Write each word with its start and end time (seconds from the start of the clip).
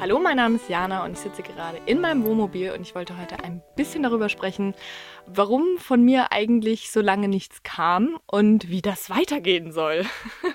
Hallo, 0.00 0.20
mein 0.20 0.36
Name 0.36 0.56
ist 0.56 0.68
Jana 0.68 1.04
und 1.04 1.14
ich 1.14 1.18
sitze 1.18 1.42
gerade 1.42 1.80
in 1.86 2.00
meinem 2.00 2.24
Wohnmobil 2.24 2.70
und 2.70 2.82
ich 2.82 2.94
wollte 2.94 3.18
heute 3.18 3.42
ein 3.42 3.62
bisschen 3.74 4.04
darüber 4.04 4.28
sprechen, 4.28 4.76
warum 5.26 5.76
von 5.76 6.04
mir 6.04 6.30
eigentlich 6.30 6.92
so 6.92 7.00
lange 7.00 7.26
nichts 7.26 7.64
kam 7.64 8.16
und 8.26 8.68
wie 8.68 8.80
das 8.80 9.10
weitergehen 9.10 9.72
soll. 9.72 10.04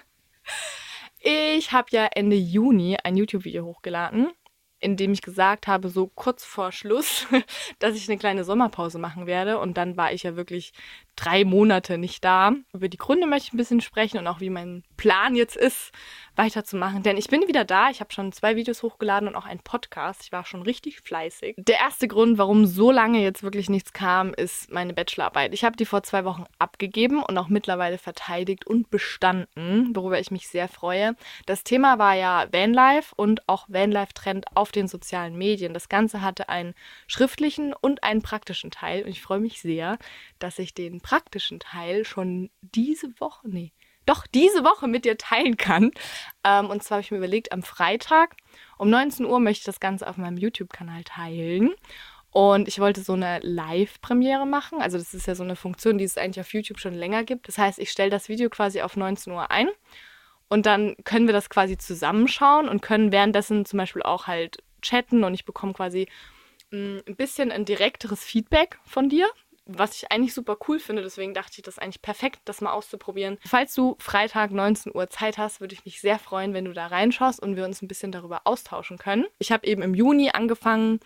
Ich 1.26 1.72
habe 1.72 1.88
ja 1.92 2.10
Ende 2.14 2.36
Juni 2.36 2.98
ein 3.02 3.16
YouTube-Video 3.16 3.64
hochgeladen, 3.64 4.32
in 4.82 4.98
dem 4.98 5.14
ich 5.14 5.22
gesagt 5.22 5.68
habe, 5.68 5.88
so 5.88 6.08
kurz 6.08 6.44
vor 6.44 6.74
Schluss, 6.74 7.28
dass 7.80 7.96
ich 7.96 8.10
eine 8.10 8.20
kleine 8.20 8.44
Sommerpause 8.44 9.00
machen 9.00 9.26
werde. 9.26 9.58
Und 9.60 9.78
dann 9.78 9.96
war 9.96 10.12
ich 10.12 10.24
ja 10.24 10.36
wirklich 10.36 10.74
drei 11.16 11.46
Monate 11.46 11.98
nicht 11.98 12.26
da. 12.26 12.52
Über 12.74 12.90
die 12.90 12.98
Gründe 12.98 13.26
möchte 13.26 13.48
ich 13.48 13.54
ein 13.54 13.58
bisschen 13.58 13.80
sprechen 13.80 14.18
und 14.18 14.28
auch 14.28 14.42
wie 14.42 14.50
mein 14.50 14.84
Plan 14.98 15.34
jetzt 15.34 15.56
ist, 15.56 15.94
weiterzumachen. 16.36 17.04
Denn 17.04 17.18
ich 17.18 17.28
bin 17.28 17.48
wieder 17.48 17.66
da. 17.66 17.90
Ich 17.90 18.00
habe 18.00 18.12
schon 18.14 18.32
zwei 18.32 18.56
Videos 18.56 18.84
hochgeladen 18.84 19.28
und 19.28 19.36
auch 19.36 19.46
einen 19.46 19.60
Podcast. 19.60 20.24
Ich 20.24 20.32
war 20.32 20.46
schon 20.46 20.62
richtig 20.64 21.02
fleißig. 21.02 21.56
Der 21.58 21.80
erste 21.80 22.08
Grund, 22.08 22.38
warum 22.38 22.66
so 22.66 22.92
lange 22.92 23.22
jetzt 23.22 23.44
wirklich 23.44 23.70
nichts 23.70 23.94
kam, 23.94 24.34
ist 24.34 24.72
meine 24.72 24.94
Bachelorarbeit. 24.94 25.54
Ich 25.54 25.64
habe 25.64 25.78
die 25.78 25.86
vor 25.86 26.04
zwei 26.04 26.26
Wochen 26.26 26.46
abgegeben 26.60 27.22
und 27.22 27.38
auch 27.38 27.50
mittlerweile 27.50 27.98
verteidigt 27.98 28.66
und 28.66 28.90
bestanden, 28.90 29.96
worüber 29.96 30.20
ich 30.20 30.32
mich 30.32 30.48
sehr 30.48 30.68
freue. 30.68 31.16
Das 31.46 31.64
Thema 31.64 32.00
war 32.00 32.16
ja 32.16 32.48
Vanlife 32.52 33.14
und 33.16 33.48
auch 33.48 33.66
Vanlife-Trend 33.70 34.46
auf 34.56 34.72
den 34.72 34.88
sozialen 34.88 35.38
Medien. 35.38 35.74
Das 35.74 35.90
Ganze 35.90 36.22
hatte 36.22 36.50
einen 36.50 36.74
schriftlichen 37.08 37.74
und 37.74 38.04
einen 38.04 38.22
praktischen 38.22 38.72
Teil 38.72 39.04
und 39.04 39.10
ich 39.10 39.22
freue 39.22 39.40
mich 39.40 39.62
sehr, 39.62 39.98
dass 40.40 40.60
ich 40.60 40.74
den 40.74 41.02
praktischen 41.02 41.60
Teil 41.60 42.06
schon 42.06 42.50
diese 42.62 43.20
Woche, 43.20 43.48
nee, 43.50 43.72
doch 44.06 44.28
diese 44.28 44.64
Woche 44.64 44.88
mit 44.88 45.06
dir 45.06 45.18
teilen 45.18 45.58
kann. 45.58 45.92
Ähm, 46.44 46.70
und 46.70 46.84
zwar 46.84 46.98
habe 46.98 47.04
ich 47.04 47.12
mir 47.12 47.18
überlegt, 47.18 47.52
am 47.52 47.64
Freitag 47.64 48.36
um 48.78 48.90
19 48.90 49.26
Uhr 49.26 49.40
möchte 49.40 49.60
ich 49.62 49.66
das 49.66 49.80
Ganze 49.80 50.08
auf 50.08 50.18
meinem 50.18 50.38
YouTube-Kanal 50.38 51.04
teilen. 51.04 51.74
Und 52.32 52.68
ich 52.68 52.80
wollte 52.80 53.02
so 53.02 53.14
eine 53.14 53.40
Live-Premiere 53.42 54.48
machen. 54.48 54.82
Also 54.82 54.98
das 54.98 55.14
ist 55.14 55.28
ja 55.28 55.36
so 55.36 55.44
eine 55.44 55.56
Funktion, 55.56 56.00
die 56.00 56.04
es 56.04 56.18
eigentlich 56.18 56.40
auf 56.40 56.52
YouTube 56.52 56.80
schon 56.80 56.96
länger 56.96 57.24
gibt. 57.24 57.48
Das 57.48 57.60
heißt, 57.60 57.78
ich 57.78 57.92
stelle 57.92 58.10
das 58.10 58.28
Video 58.28 58.50
quasi 58.50 58.82
auf 58.82 58.98
19 58.98 59.32
Uhr 59.32 59.52
ein 59.52 59.70
und 60.50 60.66
dann 60.66 60.96
können 61.04 61.28
wir 61.28 61.34
das 61.34 61.50
quasi 61.50 61.78
zusammenschauen 61.78 62.70
und 62.70 62.82
können 62.82 63.12
währenddessen 63.12 63.66
zum 63.66 63.78
Beispiel 63.78 64.04
auch 64.04 64.28
halt 64.28 64.58
chatten 64.82 65.24
und 65.24 65.34
ich 65.34 65.46
bekomme 65.46 65.74
quasi 65.74 66.08
mm, 66.72 67.00
ein 67.08 67.16
bisschen 67.16 67.52
ein 67.52 67.66
direkteres 67.66 68.24
Feedback 68.24 68.78
von 68.84 69.10
dir, 69.10 69.28
was 69.66 69.96
ich 69.96 70.12
eigentlich 70.12 70.34
super 70.34 70.58
cool 70.68 70.80
finde. 70.80 71.02
Deswegen 71.02 71.34
dachte 71.34 71.54
ich, 71.58 71.62
das 71.64 71.76
ist 71.76 71.82
eigentlich 71.82 72.02
perfekt, 72.02 72.42
das 72.46 72.62
mal 72.62 72.72
auszuprobieren. 72.72 73.38
Falls 73.46 73.74
du 73.74 73.96
Freitag 74.00 74.52
19 74.52 74.94
Uhr 74.96 75.10
Zeit 75.10 75.38
hast, 75.38 75.62
würde 75.62 75.74
ich 75.74 75.86
mich 75.86 76.02
sehr 76.02 76.20
freuen, 76.20 76.54
wenn 76.54 76.66
du 76.66 76.74
da 76.74 76.88
reinschaust 76.88 77.42
und 77.42 77.56
wir 77.56 77.66
uns 77.66 77.82
ein 77.82 77.88
bisschen 77.88 78.12
darüber 78.12 78.42
austauschen 78.46 78.98
können. 78.98 79.26
Ich 79.40 79.52
habe 79.52 79.66
eben 79.66 79.82
im 79.82 79.96
Juni 79.96 80.32
angefangen, 80.34 81.00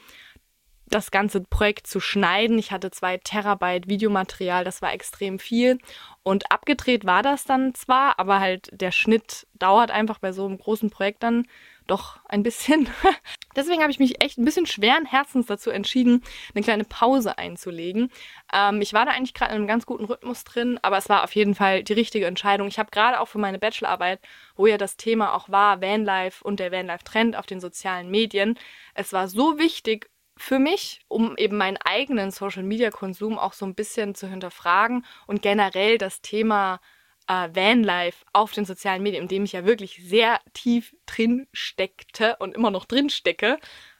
das 0.89 1.11
ganze 1.11 1.41
Projekt 1.41 1.87
zu 1.87 1.99
schneiden. 1.99 2.57
Ich 2.57 2.71
hatte 2.71 2.91
zwei 2.91 3.17
Terabyte 3.17 3.87
Videomaterial, 3.87 4.63
das 4.63 4.81
war 4.81 4.93
extrem 4.93 5.39
viel. 5.39 5.79
Und 6.23 6.51
abgedreht 6.51 7.05
war 7.05 7.23
das 7.23 7.45
dann 7.45 7.73
zwar, 7.73 8.19
aber 8.19 8.39
halt 8.39 8.69
der 8.71 8.91
Schnitt 8.91 9.47
dauert 9.53 9.91
einfach 9.91 10.19
bei 10.19 10.31
so 10.31 10.45
einem 10.45 10.57
großen 10.57 10.89
Projekt 10.89 11.23
dann 11.23 11.47
doch 11.87 12.19
ein 12.25 12.43
bisschen. 12.43 12.89
Deswegen 13.55 13.81
habe 13.81 13.91
ich 13.91 13.99
mich 13.99 14.21
echt 14.21 14.37
ein 14.37 14.45
bisschen 14.45 14.65
schweren 14.65 15.05
Herzens 15.05 15.45
dazu 15.45 15.69
entschieden, 15.69 16.23
eine 16.53 16.63
kleine 16.63 16.83
Pause 16.83 17.37
einzulegen. 17.37 18.11
Ähm, 18.53 18.81
ich 18.81 18.93
war 18.93 19.05
da 19.05 19.11
eigentlich 19.11 19.33
gerade 19.33 19.51
in 19.51 19.57
einem 19.57 19.67
ganz 19.67 19.85
guten 19.85 20.05
Rhythmus 20.05 20.43
drin, 20.43 20.79
aber 20.81 20.97
es 20.97 21.09
war 21.09 21.23
auf 21.23 21.33
jeden 21.33 21.55
Fall 21.55 21.83
die 21.83 21.93
richtige 21.93 22.27
Entscheidung. 22.27 22.67
Ich 22.67 22.77
habe 22.77 22.91
gerade 22.91 23.19
auch 23.19 23.27
für 23.27 23.39
meine 23.39 23.59
Bachelorarbeit, 23.59 24.19
wo 24.55 24.67
ja 24.67 24.77
das 24.77 24.97
Thema 24.97 25.33
auch 25.33 25.49
war, 25.49 25.81
Vanlife 25.81 26.43
und 26.43 26.59
der 26.59 26.71
Vanlife-Trend 26.71 27.35
auf 27.35 27.45
den 27.45 27.59
sozialen 27.59 28.11
Medien, 28.11 28.59
es 28.93 29.13
war 29.13 29.27
so 29.27 29.57
wichtig, 29.57 30.09
für 30.37 30.59
mich, 30.59 31.01
um 31.07 31.35
eben 31.37 31.57
meinen 31.57 31.77
eigenen 31.77 32.31
Social-Media-Konsum 32.31 33.37
auch 33.37 33.53
so 33.53 33.65
ein 33.65 33.75
bisschen 33.75 34.15
zu 34.15 34.27
hinterfragen 34.27 35.05
und 35.25 35.41
generell 35.41 35.97
das 35.97 36.21
Thema 36.21 36.79
äh, 37.27 37.49
Vanlife 37.53 38.25
auf 38.33 38.51
den 38.51 38.65
sozialen 38.65 39.03
Medien, 39.03 39.23
in 39.23 39.27
dem 39.27 39.43
ich 39.43 39.53
ja 39.53 39.65
wirklich 39.65 39.99
sehr 40.03 40.39
tief 40.53 40.95
drin 41.05 41.47
steckte 41.53 42.37
und 42.39 42.55
immer 42.55 42.71
noch 42.71 42.85
drin 42.85 43.09
stecke, 43.09 43.59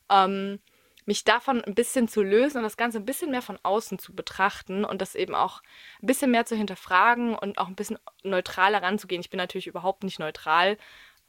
ähm, 0.09 0.59
mich 1.05 1.23
davon 1.23 1.63
ein 1.63 1.73
bisschen 1.73 2.07
zu 2.09 2.21
lösen 2.21 2.57
und 2.57 2.63
das 2.63 2.77
Ganze 2.77 2.97
ein 2.97 3.05
bisschen 3.05 3.31
mehr 3.31 3.41
von 3.41 3.57
außen 3.63 3.97
zu 3.97 4.13
betrachten 4.13 4.83
und 4.83 5.01
das 5.01 5.15
eben 5.15 5.35
auch 5.35 5.61
ein 6.01 6.07
bisschen 6.07 6.31
mehr 6.31 6.45
zu 6.45 6.55
hinterfragen 6.55 7.33
und 7.33 7.57
auch 7.57 7.67
ein 7.67 7.75
bisschen 7.75 7.97
neutraler 8.23 8.83
ranzugehen. 8.83 9.21
Ich 9.21 9.29
bin 9.29 9.37
natürlich 9.37 9.67
überhaupt 9.67 10.03
nicht 10.03 10.19
neutral. 10.19 10.77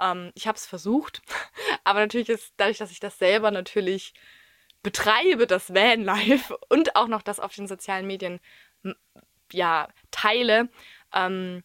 Ähm, 0.00 0.32
ich 0.34 0.48
habe 0.48 0.56
es 0.56 0.66
versucht, 0.66 1.22
aber 1.84 2.00
natürlich 2.00 2.28
ist 2.28 2.54
dadurch, 2.56 2.78
dass 2.78 2.90
ich 2.90 3.00
das 3.00 3.18
selber 3.18 3.52
natürlich 3.52 4.14
betreibe, 4.88 5.46
das 5.46 5.74
Vanlife 5.74 6.56
und 6.70 6.96
auch 6.96 7.08
noch 7.08 7.20
das 7.20 7.40
auf 7.40 7.54
den 7.54 7.66
sozialen 7.66 8.06
Medien 8.06 8.40
ja 9.52 9.88
teile, 10.10 10.70
ähm, 11.12 11.62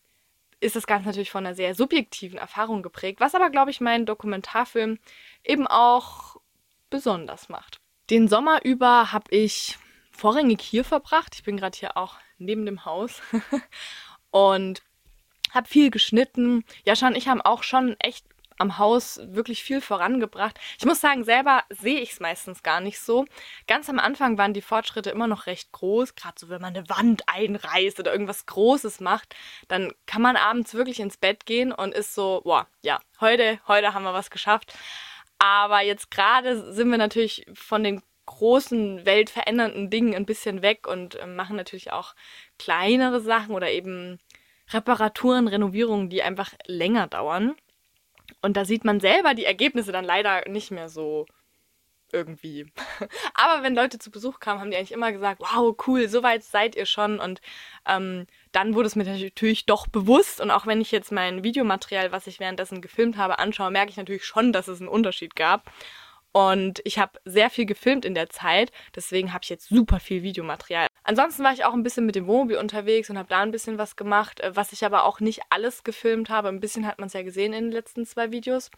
ist 0.59 0.75
das 0.75 0.88
Ganze 0.88 1.07
natürlich 1.07 1.31
von 1.31 1.45
einer 1.45 1.56
sehr 1.56 1.73
subjektiven 1.73 2.38
Erfahrung 2.38 2.83
geprägt, 2.83 3.22
was 3.22 3.33
aber, 3.33 3.50
glaube 3.50 3.72
ich, 3.72 3.79
meinen 3.79 4.06
Dokumentarfilm 4.06 5.00
eben 5.44 5.67
auch 5.67 6.38
besonders 6.89 7.47
macht. 7.47 7.79
Den 8.09 8.28
Sommer 8.28 8.63
über 8.66 9.13
habe 9.13 9.33
ich 9.33 9.78
vorrangig 10.12 10.62
hier 10.62 10.83
verbracht. 10.83 11.35
Ich 11.35 11.44
bin 11.44 11.56
gerade 11.56 11.78
hier 11.78 11.95
auch 11.95 12.17
neben 12.38 12.66
dem 12.66 12.83
Haus 12.83 13.22
und 14.31 14.81
habe 15.51 15.67
viel 15.69 15.91
geschnitten. 15.91 16.66
Ja, 16.85 16.97
schon, 16.97 17.16
ich 17.16 17.29
habe 17.29 17.45
auch 17.45 17.63
schon 17.63 17.95
echt 18.00 18.25
am 18.58 18.78
Haus 18.78 19.19
wirklich 19.24 19.64
viel 19.64 19.81
vorangebracht. 19.81 20.59
Ich 20.78 20.86
muss 20.86 21.02
sagen, 21.02 21.24
selber 21.24 21.64
sehe 21.69 22.00
ich 22.00 22.14
es 22.14 22.19
meistens 22.19 22.64
gar 22.64 22.80
nicht 22.81 23.00
so. 23.00 23.25
Ganz 23.68 23.90
am 23.90 24.00
Anfang 24.00 24.38
waren 24.38 24.53
die 24.53 24.62
Fortschritte 24.62 25.09
immer 25.09 25.28
noch 25.28 25.46
recht 25.47 25.72
groß, 25.72 26.16
gerade 26.16 26.36
so, 26.38 26.50
wenn 26.50 26.62
man 26.62 26.75
eine 26.75 26.90
Wand 26.90 27.24
einreißt 27.28 28.00
oder 28.00 28.12
irgendwas 28.12 28.46
Großes 28.46 29.00
macht, 29.00 29.36
dann 29.68 29.94
kann 30.06 30.22
man 30.22 30.36
abends 30.36 30.74
wirklich 30.74 31.00
ins 31.00 31.18
Bett 31.18 31.46
gehen 31.46 31.72
und 31.72 31.94
ist 31.94 32.16
so, 32.16 32.42
boah, 32.44 32.68
ja, 32.81 33.00
heute, 33.19 33.59
heute 33.68 33.94
haben 33.94 34.03
wir 34.03 34.13
was 34.13 34.30
geschafft. 34.30 34.74
Aber 35.40 35.81
jetzt 35.81 36.12
gerade 36.12 36.72
sind 36.74 36.90
wir 36.90 36.97
natürlich 36.97 37.46
von 37.53 37.84
den 37.84 38.02
großen, 38.25 39.06
weltverändernden 39.06 39.90
Dingen 39.90 40.16
ein 40.16 40.25
bisschen 40.25 40.62
weg 40.62 40.88
und 40.88 41.16
äh, 41.16 41.28
machen 41.28 41.56
natürlich 41.56 41.92
auch 41.92 42.16
kleinere 42.58 43.19
Sachen 43.19 43.53
oder 43.53 43.69
eben 43.69 44.19
Reparaturen, 44.69 45.47
Renovierungen, 45.47 46.09
die 46.09 46.24
einfach 46.24 46.53
länger 46.66 47.08
dauern. 47.08 47.56
Und 48.44 48.58
da 48.58 48.66
sieht 48.66 48.84
man 48.86 49.00
selber 49.00 49.34
die 49.34 49.46
Ergebnisse 49.46 49.92
dann 49.92 50.06
leider 50.06 50.48
nicht 50.50 50.70
mehr 50.70 50.90
so 50.90 51.26
irgendwie. 52.12 52.68
Aber 53.34 53.64
wenn 53.64 53.74
Leute 53.74 53.98
zu 54.00 54.12
Besuch 54.12 54.40
kamen, 54.40 54.59
haben 54.59 54.70
die 54.70 54.78
eigentlich 54.78 54.92
immer 54.92 55.12
gesagt, 55.12 55.40
wow, 55.40 55.76
cool, 55.88 56.08
so 56.08 56.24
weit 56.24 56.44
seid 56.44 56.76
ihr 56.76 56.86
schon. 56.86 57.20
Und 57.20 57.42
ähm, 57.88 58.28
dann 58.52 58.76
wurde 58.76 58.88
es 58.88 58.96
mir 58.96 59.06
natürlich 59.06 59.66
doch 59.66 59.88
bewusst. 59.88 60.40
Und 60.42 60.52
auch 60.52 60.68
wenn 60.68 60.81
ich 60.81 60.92
jetzt 60.92 61.12
mein 61.12 61.44
Videomaterial, 61.44 62.12
was 62.12 62.28
ich 62.28 62.40
währenddessen 62.40 62.81
gefilmt 62.81 63.18
habe, 63.18 63.40
anschaue, 63.40 63.72
merke 63.72 63.90
ich 63.90 63.98
natürlich 63.98 64.26
schon, 64.26 64.54
dass 64.54 64.68
es 64.68 64.80
einen 64.80 64.90
Unterschied 64.90 65.36
gab. 65.36 65.72
Und 66.33 66.81
ich 66.83 66.97
habe 66.97 67.19
sehr 67.25 67.51
viel 67.51 67.67
gefilmt 67.67 68.05
in 68.05 68.16
der 68.16 68.27
Zeit, 68.27 68.71
deswegen 68.95 69.33
habe 69.33 69.44
ich 69.44 69.49
jetzt 69.49 69.69
super 69.69 69.99
viel 69.99 70.23
Videomaterial. 70.23 70.88
Ansonsten 71.03 71.44
war 71.44 71.53
ich 71.53 71.63
auch 71.63 71.73
ein 71.73 71.83
bisschen 71.83 72.07
mit 72.07 72.16
dem 72.16 72.25
Wohnmobil 72.25 72.57
unterwegs 72.57 73.09
und 73.09 73.19
habe 73.19 73.29
da 73.29 73.41
ein 73.41 73.51
bisschen 73.51 73.77
was 73.77 73.95
gemacht, 73.95 74.39
äh, 74.39 74.55
was 74.55 74.73
ich 74.73 74.83
aber 74.83 75.05
auch 75.05 75.19
nicht 75.19 75.41
alles 75.51 75.83
gefilmt 75.83 76.29
habe. 76.29 76.47
Ein 76.47 76.59
bisschen 76.59 76.88
hat 76.88 76.97
man 76.97 77.07
es 77.07 77.13
ja 77.13 77.21
gesehen 77.21 77.53
in 77.53 77.66
den 77.66 77.71
letzten 77.71 78.05
zwei 78.05 78.31
Videos. 78.31 78.71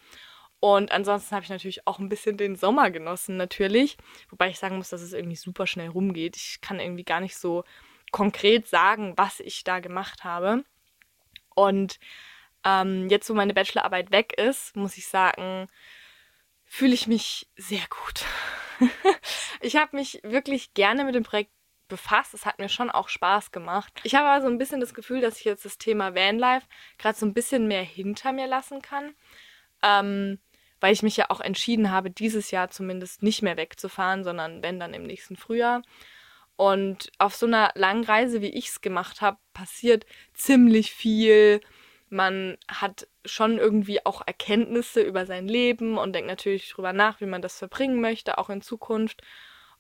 Und 0.60 0.92
ansonsten 0.92 1.34
habe 1.34 1.44
ich 1.44 1.50
natürlich 1.50 1.88
auch 1.88 2.00
ein 2.00 2.10
bisschen 2.10 2.36
den 2.36 2.58
Sommer 2.58 2.92
genossen, 2.92 3.38
natürlich. 3.38 3.98
Wobei 4.30 4.50
ich 4.50 4.60
sagen 4.60 4.76
muss, 4.78 4.90
dass 4.90 5.02
es 5.02 5.14
irgendwie 5.14 5.36
super 5.38 5.66
schnell 5.66 5.90
rumgeht. 5.90 6.36
Ich 6.36 6.60
kann 6.60 6.80
irgendwie 6.82 7.04
gar 7.04 7.22
nicht 7.22 7.38
so 7.38 7.64
konkret 8.12 8.68
sagen, 8.68 9.14
was 9.16 9.40
ich 9.40 9.64
da 9.64 9.80
gemacht 9.80 10.26
habe. 10.26 10.66
Und 11.54 12.00
ähm, 12.66 13.08
jetzt, 13.10 13.30
wo 13.30 13.34
meine 13.34 13.54
Bachelorarbeit 13.54 14.12
weg 14.12 14.34
ist, 14.38 14.76
muss 14.76 14.98
ich 14.98 15.08
sagen, 15.08 15.68
fühle 16.76 16.94
ich 16.94 17.08
mich 17.08 17.48
sehr 17.56 17.84
gut. 17.90 18.26
ich 19.62 19.78
habe 19.78 19.96
mich 19.96 20.20
wirklich 20.24 20.74
gerne 20.74 21.06
mit 21.06 21.16
dem 21.16 21.24
Projekt 21.24 21.52
befasst. 21.88 22.34
Es 22.34 22.46
hat 22.46 22.60
mir 22.60 22.68
schon 22.68 22.90
auch 22.90 23.08
Spaß 23.08 23.52
gemacht. 23.52 23.94
Ich 24.04 24.14
habe 24.14 24.28
also 24.28 24.48
ein 24.48 24.58
bisschen 24.58 24.82
das 24.82 24.94
Gefühl, 24.94 25.22
dass 25.22 25.40
ich 25.40 25.46
jetzt 25.46 25.64
das 25.64 25.78
Thema 25.78 26.16
Vanlife 26.16 26.68
gerade 26.98 27.18
so 27.18 27.26
ein 27.26 27.34
bisschen 27.34 27.70
mehr 27.70 27.82
hinter 27.82 28.34
mir 28.34 28.48
lassen 28.48 28.82
kann. 28.82 29.16
Ähm, 29.84 30.40
weil 30.82 30.92
ich 30.92 31.02
mich 31.02 31.16
ja 31.16 31.30
auch 31.30 31.40
entschieden 31.40 31.92
habe, 31.92 32.12
dieses 32.12 32.52
Jahr 32.52 32.70
zumindest 32.70 33.24
nicht 33.24 33.42
mehr 33.42 33.56
wegzufahren, 33.56 34.26
sondern 34.26 34.62
wenn 34.62 34.78
dann 34.78 34.94
im 34.94 35.04
nächsten 35.04 35.38
Frühjahr. 35.38 35.82
Und 36.58 37.10
auf 37.20 37.36
so 37.36 37.46
einer 37.46 37.72
langen 37.76 38.04
Reise, 38.04 38.42
wie 38.42 38.50
ich 38.50 38.68
es 38.68 38.82
gemacht 38.82 39.22
habe, 39.22 39.38
passiert 39.54 40.06
ziemlich 40.34 40.92
viel 40.92 41.62
man 42.10 42.58
hat 42.68 43.08
schon 43.26 43.58
irgendwie 43.58 44.06
auch 44.06 44.22
Erkenntnisse 44.26 45.02
über 45.02 45.26
sein 45.26 45.48
Leben 45.48 45.98
und 45.98 46.14
denkt 46.14 46.28
natürlich 46.28 46.70
drüber 46.70 46.94
nach, 46.94 47.22
wie 47.22 47.26
man 47.26 47.42
das 47.42 47.58
verbringen 47.58 48.02
möchte, 48.02 48.38
auch 48.38 48.50
in 48.50 48.62
Zukunft. 48.62 49.22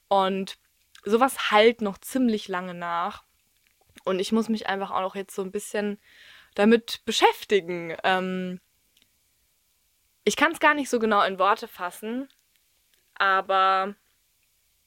Und 0.07 0.57
sowas 1.03 1.51
halt 1.51 1.81
noch 1.81 1.97
ziemlich 1.97 2.47
lange 2.47 2.73
nach. 2.73 3.23
Und 4.03 4.19
ich 4.19 4.31
muss 4.31 4.49
mich 4.49 4.67
einfach 4.67 4.91
auch 4.91 5.01
noch 5.01 5.15
jetzt 5.15 5.35
so 5.35 5.41
ein 5.41 5.51
bisschen 5.51 5.99
damit 6.55 7.01
beschäftigen. 7.05 7.95
Ähm 8.03 8.59
ich 10.23 10.35
kann 10.35 10.51
es 10.51 10.59
gar 10.59 10.73
nicht 10.73 10.89
so 10.89 10.99
genau 10.99 11.21
in 11.23 11.39
Worte 11.39 11.67
fassen, 11.67 12.27
Aber 13.15 13.95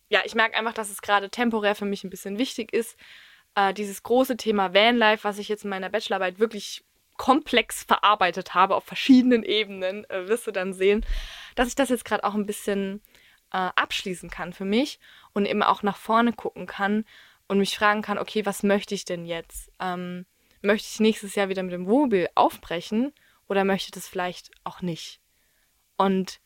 ja, 0.08 0.22
ich 0.24 0.34
merke 0.34 0.56
einfach, 0.56 0.74
dass 0.74 0.90
es 0.90 1.02
gerade 1.02 1.30
temporär 1.30 1.74
für 1.74 1.84
mich 1.84 2.04
ein 2.04 2.10
bisschen 2.10 2.38
wichtig 2.38 2.72
ist. 2.72 2.98
Äh, 3.54 3.74
dieses 3.74 4.02
große 4.02 4.36
Thema 4.36 4.74
Vanlife, 4.74 5.24
was 5.24 5.38
ich 5.38 5.48
jetzt 5.48 5.64
in 5.64 5.70
meiner 5.70 5.90
Bachelorarbeit 5.90 6.38
wirklich 6.38 6.84
komplex 7.18 7.84
verarbeitet 7.84 8.54
habe 8.54 8.74
auf 8.74 8.84
verschiedenen 8.84 9.42
Ebenen, 9.42 10.08
äh, 10.08 10.28
wirst 10.28 10.46
du 10.46 10.52
dann 10.52 10.72
sehen, 10.72 11.04
dass 11.54 11.68
ich 11.68 11.74
das 11.74 11.90
jetzt 11.90 12.06
gerade 12.06 12.24
auch 12.24 12.34
ein 12.34 12.46
bisschen 12.46 13.02
äh, 13.52 13.68
abschließen 13.76 14.30
kann 14.30 14.54
für 14.54 14.64
mich 14.64 14.98
und 15.34 15.44
eben 15.44 15.62
auch 15.62 15.82
nach 15.82 15.98
vorne 15.98 16.32
gucken 16.32 16.66
kann 16.66 17.04
und 17.48 17.58
mich 17.58 17.76
fragen 17.76 18.00
kann, 18.00 18.18
okay, 18.18 18.46
was 18.46 18.62
möchte 18.62 18.94
ich 18.94 19.04
denn 19.04 19.26
jetzt? 19.26 19.70
Ähm, 19.80 20.24
möchte 20.62 20.88
ich 20.90 21.00
nächstes 21.00 21.34
Jahr 21.34 21.48
wieder 21.48 21.62
mit 21.62 21.72
dem 21.72 21.86
Wohnmobil 21.86 22.28
aufbrechen 22.34 23.12
oder 23.48 23.64
möchte 23.64 23.90
das 23.92 24.08
vielleicht 24.08 24.50
auch 24.64 24.80
nicht? 24.80 25.20
Und 25.96 26.40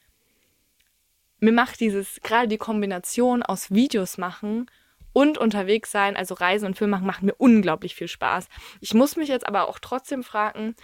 mir 1.39 1.53
macht 1.53 1.81
dieses, 1.81 2.21
gerade 2.23 2.49
die 2.49 2.59
Kombination 2.59 3.43
aus 3.43 3.71
Videos 3.71 4.17
machen 4.17 4.71
und 5.13 5.39
unterwegs 5.39 5.91
sein, 5.91 6.17
also 6.17 6.35
Reisen 6.35 6.67
und 6.67 6.77
Film 6.77 6.91
machen, 6.91 7.07
macht 7.07 7.23
mir 7.23 7.35
unglaublich 7.35 7.95
viel 7.95 8.09
Spaß. 8.09 8.49
Ich 8.81 8.95
muss 8.95 9.17
mich 9.17 9.29
jetzt 9.29 9.47
aber 9.47 9.69
auch 9.69 9.79
trotzdem 9.79 10.23
fragen, 10.23 10.75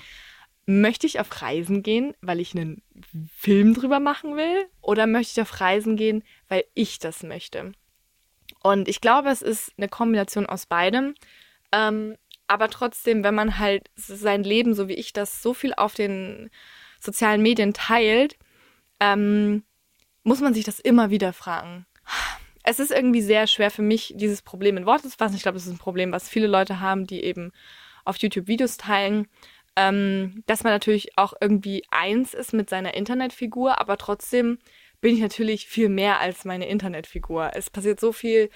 möchte 0.66 1.06
ich 1.06 1.18
auf 1.18 1.40
Reisen 1.40 1.82
gehen, 1.82 2.14
weil 2.20 2.40
ich 2.40 2.54
einen 2.54 2.82
Film 3.34 3.74
drüber 3.74 4.00
machen 4.00 4.36
will? 4.36 4.66
Oder 4.82 5.06
möchte 5.06 5.32
ich 5.32 5.40
auf 5.40 5.60
Reisen 5.60 5.96
gehen, 5.96 6.22
weil 6.48 6.64
ich 6.74 6.98
das 6.98 7.22
möchte? 7.22 7.72
Und 8.62 8.86
ich 8.88 9.00
glaube, 9.00 9.30
es 9.30 9.40
ist 9.40 9.72
eine 9.78 9.88
Kombination 9.88 10.46
aus 10.46 10.66
beidem. 10.66 11.14
Ähm, 11.72 12.16
aber 12.48 12.68
trotzdem, 12.68 13.24
wenn 13.24 13.34
man 13.34 13.58
halt 13.58 13.90
sein 13.94 14.42
Leben, 14.42 14.74
so 14.74 14.88
wie 14.88 14.94
ich 14.94 15.12
das, 15.12 15.42
so 15.42 15.54
viel 15.54 15.72
auf 15.74 15.94
den 15.94 16.50
sozialen 17.00 17.42
Medien 17.42 17.72
teilt, 17.72 18.36
ähm, 19.00 19.64
muss 20.22 20.40
man 20.40 20.54
sich 20.54 20.64
das 20.64 20.80
immer 20.80 21.10
wieder 21.10 21.32
fragen. 21.32 21.86
Es 22.68 22.78
ist 22.78 22.90
irgendwie 22.90 23.22
sehr 23.22 23.46
schwer 23.46 23.70
für 23.70 23.80
mich, 23.80 24.12
dieses 24.14 24.42
Problem 24.42 24.76
in 24.76 24.84
Worte 24.84 25.08
zu 25.08 25.16
fassen. 25.16 25.36
Ich 25.36 25.42
glaube, 25.42 25.56
es 25.56 25.64
ist 25.64 25.72
ein 25.72 25.78
Problem, 25.78 26.12
was 26.12 26.28
viele 26.28 26.48
Leute 26.48 26.80
haben, 26.80 27.06
die 27.06 27.24
eben 27.24 27.50
auf 28.04 28.18
YouTube 28.18 28.46
Videos 28.46 28.76
teilen. 28.76 29.26
Ähm, 29.74 30.42
dass 30.46 30.64
man 30.64 30.74
natürlich 30.74 31.16
auch 31.16 31.32
irgendwie 31.40 31.82
eins 31.90 32.34
ist 32.34 32.52
mit 32.52 32.68
seiner 32.68 32.92
Internetfigur, 32.92 33.80
aber 33.80 33.96
trotzdem 33.96 34.58
bin 35.00 35.14
ich 35.14 35.20
natürlich 35.20 35.66
viel 35.66 35.88
mehr 35.88 36.20
als 36.20 36.44
meine 36.44 36.68
Internetfigur. 36.68 37.52
Es 37.54 37.70
passiert 37.70 38.00
so 38.00 38.12
viel 38.12 38.50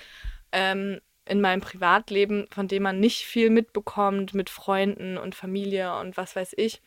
ähm, 0.53 1.00
in 1.25 1.41
meinem 1.41 1.62
Privatleben, 1.62 2.49
von 2.50 2.69
dem 2.69 2.82
man 2.82 3.00
nicht 3.00 3.25
viel 3.25 3.49
mitbekommt 3.49 4.35
mit 4.35 4.50
Freunden 4.50 5.17
und 5.17 5.35
Familie 5.35 5.97
und 5.97 6.19
was 6.19 6.37
weiß 6.37 6.53
ich. 6.58 6.82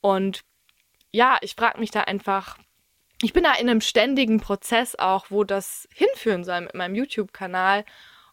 Und 0.00 0.40
ja, 1.12 1.36
ich 1.42 1.56
frage 1.56 1.78
mich 1.78 1.90
da 1.90 2.00
einfach, 2.02 2.56
ich 3.22 3.32
bin 3.32 3.44
da 3.44 3.54
in 3.54 3.68
einem 3.68 3.80
ständigen 3.80 4.40
Prozess 4.40 4.96
auch, 4.96 5.26
wo 5.30 5.44
das 5.44 5.88
hinführen 5.92 6.44
soll 6.44 6.60
mit 6.62 6.74
meinem 6.74 6.94
YouTube-Kanal 6.94 7.84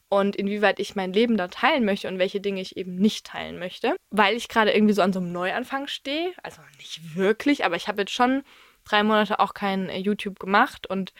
und 0.09 0.35
inwieweit 0.35 0.79
ich 0.79 0.95
mein 0.95 1.13
Leben 1.13 1.37
da 1.37 1.47
teilen 1.47 1.85
möchte 1.85 2.07
und 2.07 2.19
welche 2.19 2.39
Dinge 2.39 2.61
ich 2.61 2.77
eben 2.77 2.95
nicht 2.95 3.25
teilen 3.25 3.57
möchte, 3.57 3.95
weil 4.11 4.35
ich 4.35 4.47
gerade 4.47 4.71
irgendwie 4.71 4.93
so 4.93 5.01
an 5.01 5.13
so 5.13 5.19
einem 5.19 5.31
Neuanfang 5.31 5.87
stehe. 5.87 6.31
Also 6.43 6.61
nicht 6.77 7.15
wirklich, 7.15 7.65
aber 7.65 7.75
ich 7.75 7.87
habe 7.87 8.01
jetzt 8.01 8.13
schon 8.13 8.43
drei 8.83 9.03
Monate 9.03 9.39
auch 9.39 9.53
kein 9.53 9.89
äh, 9.89 9.97
YouTube 9.97 10.39
gemacht 10.39 10.87
und 10.87 11.13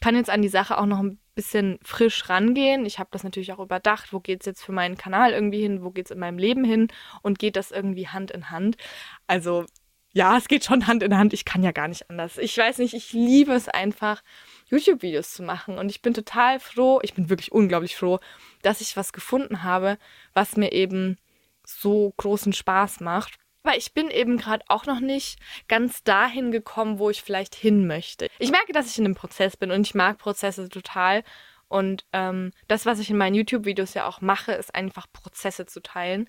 kann 0.00 0.16
jetzt 0.16 0.30
an 0.30 0.40
die 0.40 0.48
Sache 0.48 0.78
auch 0.78 0.86
noch 0.86 1.00
ein 1.00 1.18
bisschen 1.34 1.78
frisch 1.82 2.30
rangehen. 2.30 2.86
Ich 2.86 2.98
habe 2.98 3.10
das 3.12 3.22
natürlich 3.22 3.52
auch 3.52 3.58
überdacht, 3.58 4.14
wo 4.14 4.20
geht 4.20 4.40
es 4.40 4.46
jetzt 4.46 4.64
für 4.64 4.72
meinen 4.72 4.96
Kanal 4.96 5.32
irgendwie 5.32 5.60
hin, 5.60 5.84
wo 5.84 5.90
geht 5.90 6.06
es 6.06 6.10
in 6.10 6.18
meinem 6.18 6.38
Leben 6.38 6.64
hin 6.64 6.88
und 7.22 7.38
geht 7.38 7.56
das 7.56 7.70
irgendwie 7.70 8.08
Hand 8.08 8.30
in 8.30 8.50
Hand. 8.50 8.78
Also 9.26 9.66
ja, 10.12 10.36
es 10.36 10.48
geht 10.48 10.64
schon 10.64 10.86
Hand 10.86 11.02
in 11.02 11.16
Hand. 11.16 11.32
Ich 11.32 11.44
kann 11.44 11.62
ja 11.62 11.72
gar 11.72 11.88
nicht 11.88 12.10
anders. 12.10 12.38
Ich 12.38 12.56
weiß 12.56 12.78
nicht, 12.78 12.94
ich 12.94 13.12
liebe 13.12 13.52
es 13.52 13.68
einfach, 13.68 14.22
YouTube-Videos 14.66 15.32
zu 15.32 15.42
machen. 15.42 15.78
Und 15.78 15.90
ich 15.90 16.02
bin 16.02 16.14
total 16.14 16.58
froh, 16.58 17.00
ich 17.02 17.14
bin 17.14 17.28
wirklich 17.28 17.52
unglaublich 17.52 17.96
froh, 17.96 18.18
dass 18.62 18.80
ich 18.80 18.96
was 18.96 19.12
gefunden 19.12 19.62
habe, 19.62 19.98
was 20.32 20.56
mir 20.56 20.72
eben 20.72 21.16
so 21.64 22.12
großen 22.16 22.52
Spaß 22.52 23.00
macht. 23.00 23.38
Aber 23.62 23.76
ich 23.76 23.92
bin 23.92 24.10
eben 24.10 24.38
gerade 24.38 24.64
auch 24.68 24.86
noch 24.86 25.00
nicht 25.00 25.38
ganz 25.68 26.02
dahin 26.02 26.50
gekommen, 26.50 26.98
wo 26.98 27.10
ich 27.10 27.22
vielleicht 27.22 27.54
hin 27.54 27.86
möchte. 27.86 28.28
Ich 28.38 28.50
merke, 28.50 28.72
dass 28.72 28.90
ich 28.90 28.98
in 28.98 29.04
einem 29.04 29.14
Prozess 29.14 29.56
bin 29.56 29.70
und 29.70 29.86
ich 29.86 29.94
mag 29.94 30.18
Prozesse 30.18 30.68
total. 30.68 31.22
Und 31.68 32.04
ähm, 32.12 32.50
das, 32.66 32.84
was 32.84 32.98
ich 32.98 33.10
in 33.10 33.16
meinen 33.16 33.36
YouTube-Videos 33.36 33.94
ja 33.94 34.06
auch 34.06 34.20
mache, 34.20 34.52
ist 34.52 34.74
einfach 34.74 35.06
Prozesse 35.12 35.66
zu 35.66 35.80
teilen. 35.80 36.28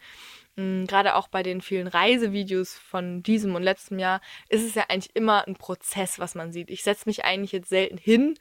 Mhm, 0.56 0.88
Gerade 0.88 1.16
auch 1.16 1.28
bei 1.28 1.44
den 1.44 1.62
vielen 1.62 1.88
Reisevideos 1.88 2.78
von 2.78 3.24
diesem 3.24 3.56
und 3.56 3.64
letztem 3.64 4.00
Jahr 4.00 4.22
ist 4.50 4.64
es 4.64 4.76
ja 4.76 4.86
eigentlich 4.90 5.16
immer 5.16 5.48
ein 5.48 5.56
Prozess, 5.56 6.20
was 6.20 6.36
man 6.36 6.52
sieht. 6.52 6.70
Ich 6.70 6.84
setze 6.84 7.08
mich 7.08 7.24
eigentlich 7.26 7.52
jetzt 7.52 7.70
selten 7.70 7.98
hin 7.98 8.38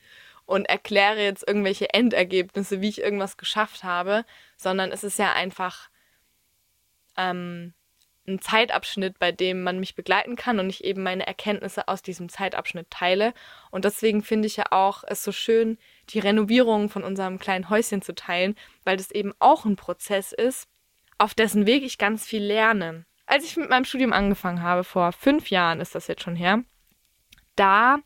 und 0.47 0.67
erkläre 0.69 1.23
jetzt 1.23 1.47
irgendwelche 1.47 1.95
Endergebnisse, 1.95 2.81
wie 2.81 2.89
ich 2.89 3.01
irgendwas 3.01 3.37
geschafft 3.37 3.85
habe, 3.85 4.25
sondern 4.57 4.91
es 4.91 5.05
ist 5.05 5.19
ja 5.19 5.33
einfach 5.33 5.91
ähm, 7.17 7.75
ein 8.27 8.41
Zeitabschnitt, 8.41 9.19
bei 9.19 9.33
dem 9.33 9.63
man 9.63 9.79
mich 9.79 9.95
begleiten 9.95 10.37
kann 10.37 10.59
und 10.59 10.69
ich 10.69 10.85
eben 10.85 11.03
meine 11.03 11.27
Erkenntnisse 11.27 11.89
aus 11.89 12.03
diesem 12.03 12.29
Zeitabschnitt 12.29 12.91
teile. 12.91 13.33
Und 13.71 13.85
deswegen 13.85 14.23
finde 14.23 14.47
ich 14.47 14.57
ja 14.57 14.67
auch 14.71 15.05
es 15.07 15.23
so 15.23 15.33
schön, 15.33 15.79
die 16.11 16.19
Renovierung 16.19 16.91
von 16.91 17.05
unserem 17.05 17.39
kleinen 17.39 17.71
Häuschen 17.71 18.03
zu 18.03 18.15
teilen, 18.15 18.57
weil 18.85 18.97
das 18.97 19.11
eben 19.11 19.33
auch 19.39 19.65
ein 19.65 19.77
Prozess 19.77 20.33
ist, 20.33 20.69
auf 21.21 21.35
dessen 21.35 21.67
Weg 21.67 21.83
ich 21.83 21.99
ganz 21.99 22.27
viel 22.27 22.43
lerne. 22.43 23.05
Als 23.27 23.45
ich 23.45 23.57
mit 23.57 23.69
meinem 23.69 23.85
Studium 23.85 24.13
angefangen 24.13 24.63
habe, 24.63 24.85
vor 24.85 25.13
fünf 25.13 25.51
Jahren 25.51 25.81
ist 25.81 25.95
das 25.95 26.09
jetzt 26.09 26.23
schon 26.23 26.35
her, 26.35 26.65
da 27.57 27.99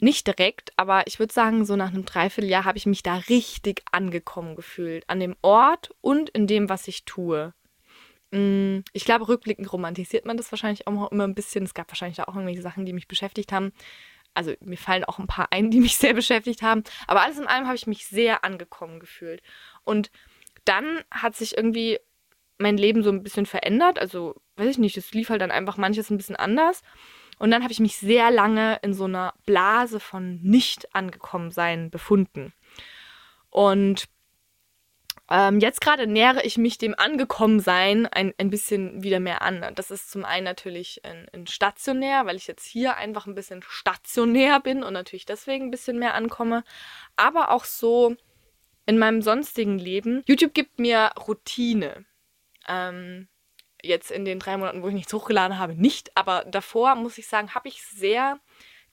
nicht 0.00 0.26
direkt, 0.26 0.72
aber 0.76 1.06
ich 1.06 1.18
würde 1.18 1.32
sagen, 1.32 1.64
so 1.64 1.74
nach 1.74 1.88
einem 1.88 2.04
Dreivierteljahr 2.04 2.64
habe 2.64 2.78
ich 2.78 2.86
mich 2.86 3.02
da 3.02 3.16
richtig 3.16 3.82
angekommen 3.90 4.54
gefühlt. 4.54 5.08
An 5.08 5.18
dem 5.18 5.34
Ort 5.42 5.90
und 6.00 6.28
in 6.30 6.46
dem, 6.46 6.68
was 6.68 6.86
ich 6.86 7.04
tue. 7.04 7.52
Mm, 8.30 8.80
ich 8.92 9.04
glaube, 9.04 9.26
rückblickend 9.26 9.72
romantisiert 9.72 10.24
man 10.24 10.36
das 10.36 10.52
wahrscheinlich 10.52 10.86
auch 10.86 11.10
immer 11.10 11.24
ein 11.24 11.34
bisschen. 11.34 11.64
Es 11.64 11.74
gab 11.74 11.90
wahrscheinlich 11.90 12.20
auch 12.20 12.28
irgendwelche 12.28 12.62
Sachen, 12.62 12.84
die 12.84 12.92
mich 12.92 13.08
beschäftigt 13.08 13.50
haben. 13.52 13.72
Also 14.34 14.52
mir 14.60 14.76
fallen 14.76 15.04
auch 15.04 15.18
ein 15.18 15.26
paar 15.26 15.48
ein, 15.50 15.70
die 15.70 15.80
mich 15.80 15.96
sehr 15.96 16.14
beschäftigt 16.14 16.62
haben. 16.62 16.84
Aber 17.08 17.22
alles 17.22 17.38
in 17.38 17.46
allem 17.46 17.66
habe 17.66 17.76
ich 17.76 17.88
mich 17.88 18.06
sehr 18.06 18.44
angekommen 18.44 19.00
gefühlt. 19.00 19.42
Und 19.82 20.10
dann 20.68 21.02
hat 21.10 21.36
sich 21.36 21.56
irgendwie 21.56 21.98
mein 22.58 22.76
Leben 22.76 23.02
so 23.02 23.10
ein 23.10 23.22
bisschen 23.22 23.46
verändert. 23.46 23.98
Also, 23.98 24.34
weiß 24.56 24.68
ich 24.68 24.78
nicht, 24.78 24.96
es 24.96 25.12
lief 25.12 25.30
halt 25.30 25.40
dann 25.40 25.50
einfach 25.50 25.76
manches 25.76 26.10
ein 26.10 26.16
bisschen 26.16 26.36
anders. 26.36 26.82
Und 27.38 27.50
dann 27.50 27.62
habe 27.62 27.72
ich 27.72 27.80
mich 27.80 27.98
sehr 27.98 28.30
lange 28.30 28.78
in 28.82 28.92
so 28.92 29.04
einer 29.04 29.34
Blase 29.46 30.00
von 30.00 30.40
nicht 30.42 30.94
angekommen 30.94 31.50
sein 31.50 31.90
befunden. 31.90 32.52
Und 33.50 34.08
ähm, 35.30 35.60
jetzt 35.60 35.80
gerade 35.80 36.06
nähere 36.06 36.44
ich 36.44 36.56
mich 36.56 36.78
dem 36.78 36.94
Angekommensein 36.96 38.06
ein, 38.06 38.32
ein 38.38 38.50
bisschen 38.50 39.02
wieder 39.02 39.20
mehr 39.20 39.42
an. 39.42 39.64
Das 39.74 39.90
ist 39.90 40.10
zum 40.10 40.24
einen 40.24 40.44
natürlich 40.44 41.02
in, 41.04 41.26
in 41.32 41.46
stationär, 41.46 42.24
weil 42.24 42.36
ich 42.36 42.46
jetzt 42.46 42.66
hier 42.66 42.96
einfach 42.96 43.26
ein 43.26 43.34
bisschen 43.34 43.62
stationär 43.62 44.58
bin 44.60 44.82
und 44.82 44.94
natürlich 44.94 45.26
deswegen 45.26 45.66
ein 45.66 45.70
bisschen 45.70 45.98
mehr 45.98 46.14
ankomme. 46.14 46.64
Aber 47.16 47.50
auch 47.50 47.64
so 47.64 48.16
in 48.88 48.98
meinem 48.98 49.20
sonstigen 49.20 49.78
Leben. 49.78 50.22
YouTube 50.26 50.54
gibt 50.54 50.78
mir 50.78 51.10
Routine. 51.28 52.06
Ähm, 52.66 53.28
jetzt 53.82 54.10
in 54.10 54.24
den 54.24 54.38
drei 54.38 54.56
Monaten, 54.56 54.82
wo 54.82 54.88
ich 54.88 54.94
nichts 54.94 55.12
hochgeladen 55.12 55.58
habe, 55.58 55.74
nicht. 55.74 56.16
Aber 56.16 56.46
davor, 56.46 56.94
muss 56.94 57.18
ich 57.18 57.26
sagen, 57.26 57.54
habe 57.54 57.68
ich 57.68 57.82
sehr 57.82 58.40